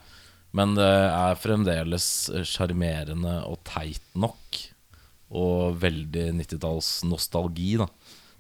[0.56, 2.06] Men det er fremdeles
[2.48, 4.62] sjarmerende og teit nok.
[5.30, 7.86] Og veldig 90-talls nostalgi, da.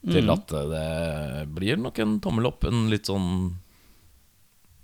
[0.09, 0.31] Til Mhm.
[0.31, 2.63] at det blir nok en tommel opp.
[2.65, 3.57] En litt sånn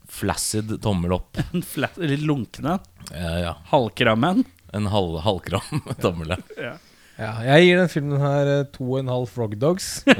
[0.07, 1.38] flaccid tommel opp.
[1.53, 2.79] En flat, litt lunkne.
[3.11, 3.55] Eh, ja.
[3.71, 4.43] Halvkrammen.
[4.73, 6.36] En halv, halvkram tommel.
[6.59, 6.75] ja.
[7.16, 9.86] Ja, jeg gir den filmen her eh, to og en halv Frog Dogs.
[10.05, 10.16] Nei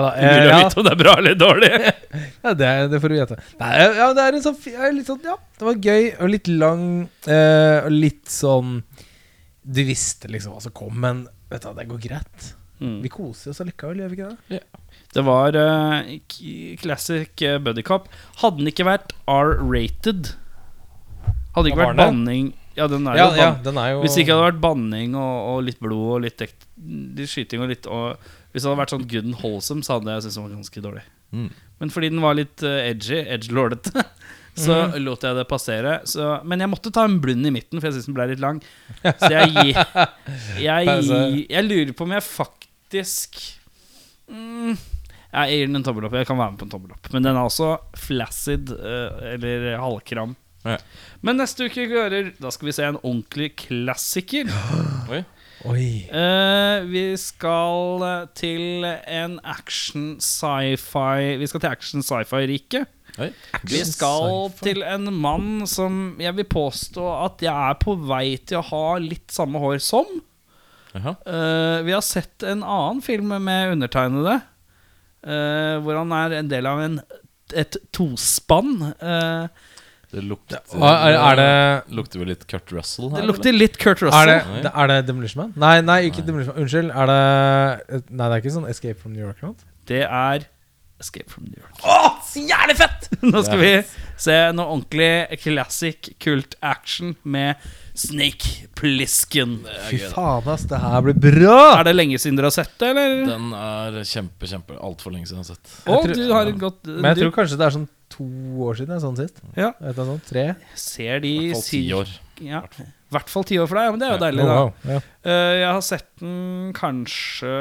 [0.00, 0.10] da.
[0.16, 1.70] eh, Mulig å ja, vite om det er bra eller dårlig.
[2.44, 3.36] ja, det, er- det får du vite.
[3.60, 6.26] Nei, ja, det er en sånn, fi- ja, litt sånn Ja, det var gøy og
[6.32, 6.84] litt lang.
[7.28, 8.70] eh, og litt sånn
[9.66, 11.16] Du visste liksom hva som kom, men
[11.50, 12.40] vet du, hva, det går greit.
[12.80, 12.98] Mm.
[13.04, 14.62] Vi koser oss allikevel, gjør vi ikke det?
[15.16, 15.96] Det var eh,
[16.28, 18.04] k- classic uh, buddy cop.
[18.42, 20.22] Hadde den ikke vært R-rated
[21.56, 22.04] Hadde ikke Hva vært den?
[22.04, 24.62] banning Ja, den er Ja, jo ja, den er jo Hvis det ikke hadde vært
[24.64, 28.68] banning og, og litt blod og litt, ekt, litt skyting og litt og, Hvis det
[28.68, 31.04] hadde vært sånn good and wholesome, så hadde jeg syntes den var ganske dårlig.
[31.36, 31.48] Mm.
[31.80, 34.04] Men fordi den var litt eh, edgy, edgelordete,
[34.64, 34.96] så mm.
[35.04, 35.98] lot jeg det passere.
[36.08, 38.40] Så, men jeg måtte ta en blund i midten, for jeg syns den ble litt
[38.40, 38.62] lang.
[39.20, 41.20] Så jeg Jeg, Pause.
[41.42, 43.42] jeg lurer på om jeg faktisk
[44.32, 46.16] mm, Jeg gir den en tommel opp.
[46.16, 47.12] Jeg kan være med på en tommel opp.
[47.12, 47.74] Men den er også
[48.06, 50.32] flaccid, eh, eller halvkram.
[50.66, 50.76] Ja.
[51.24, 54.50] Men neste uke, hører da skal vi se en ordentlig klassiker.
[55.12, 55.22] Oi.
[55.66, 55.86] Oi.
[56.12, 62.92] Uh, vi skal eh, til en action sci-fi Vi skal til action sci-fi-riket.
[63.64, 68.60] Vi skal til en mann som jeg vil påstå at jeg er på vei til
[68.60, 70.10] å ha litt samme hår som.
[70.96, 71.14] Jaha.
[71.26, 74.40] Eh, vi har sett en annen film med undertegnede,
[75.26, 77.00] uh, hvor han er en del av en,
[77.56, 78.92] et tospann.
[78.96, 79.72] Eh,
[80.16, 83.20] Det lukter, Er, er det lukter vel litt Kurt Russell her?
[83.20, 84.32] det lukter litt Kurt Russell.
[84.32, 85.54] Er det, er det Demolition Man?
[85.60, 86.28] Nei, nei, ikke Nei.
[86.32, 86.64] Demolition Man.
[86.64, 86.90] Unnskyld.
[86.96, 89.40] Er det Nei, det er ikke sånn Escape from New York?
[89.42, 89.72] eller noe?
[89.86, 90.46] Det er
[90.96, 91.82] Escape from New York.
[91.84, 93.10] Å, så jævlig fett!
[93.28, 93.72] Nå skal vi
[94.16, 97.60] se noe ordentlig classic kult action med
[97.96, 99.58] Snake Plisken.
[99.90, 100.64] Fy faen, ass.
[100.70, 101.58] Det her blir bra!
[101.82, 103.12] Er det lenge siden dere har sett det, eller?
[103.28, 105.76] Den er kjempe, kjempe altfor lenge siden jeg har sett.
[105.84, 108.24] Å, tror- du har et godt Men jeg du tror kanskje det er sånn to
[108.66, 109.00] år siden.
[109.02, 109.40] Sånn sist.
[109.56, 109.72] Ja.
[109.80, 110.44] Et eller annet tre.
[110.54, 112.12] Jeg ser de I hvert fall ti år.
[112.46, 112.60] Ja.
[112.80, 114.24] I hvert fall ti år for deg, men det er jo Ja.
[114.26, 114.56] deilig, Oh, da.
[114.56, 114.72] wow.
[114.84, 115.00] ja.
[115.26, 117.52] uh, jeg har sett den kanskje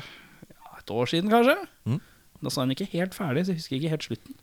[0.00, 1.56] ja, et år siden, kanskje.
[1.86, 2.00] Mm.
[2.42, 4.36] Da sa den ikke helt ferdig, så jeg husker ikke helt slutten.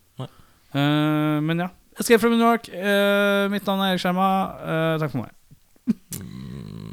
[0.75, 1.69] Eh, men ja.
[1.97, 2.67] Escape from New York.
[2.69, 4.27] Uh, mitt navn er Erik Skjerma.
[4.61, 5.31] Eh, takk for meg.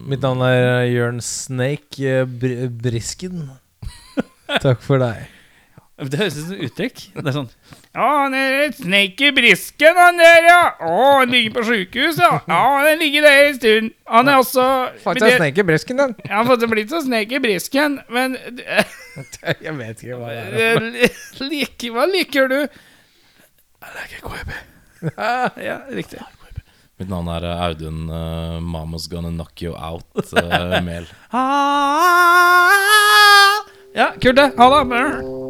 [0.09, 3.51] Mitt navn er Jørn Snake Br Brisken.
[4.63, 5.27] Takk for deg.
[5.99, 7.03] Det høres ut som uttrykk.
[7.19, 7.51] Det er sånn
[7.95, 10.61] Ja, han er et snake i brisken, han der, ja.
[10.83, 12.41] Å, han ligger på sjukehus, ja.
[12.51, 13.93] Ja, han har ligget der en stund.
[14.11, 14.65] Han er også
[15.05, 16.17] Faktisk det- Snake i Brisken, den.
[16.25, 18.35] Jeg har fått blitt så snake i brisken, men
[19.63, 20.91] Jeg vet ikke hva det er.
[21.05, 22.59] Eh, like, Hva liker du?
[23.85, 24.51] Jeg liker KB.
[25.63, 26.19] ja, riktig.
[26.99, 31.07] Mitt navn er eh, Audun uh, Mama's Gonna Knock You Out uh, Mel.
[33.95, 34.51] Ja, kult det.
[34.59, 35.03] Ha det.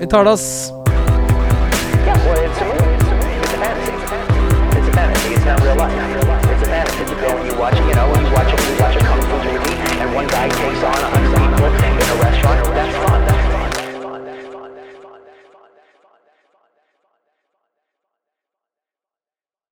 [0.05, 0.84] Vi tar det, ass.
[2.05, 2.95] Yeah, well, it's a movie.
[2.95, 3.17] It's a.
[3.41, 4.79] It's a fantasy.
[4.79, 5.35] It's a fantasy.
[5.35, 5.93] It's not real life.
[6.53, 6.99] It's a fantasy.
[7.01, 8.24] You go and you watch, you know,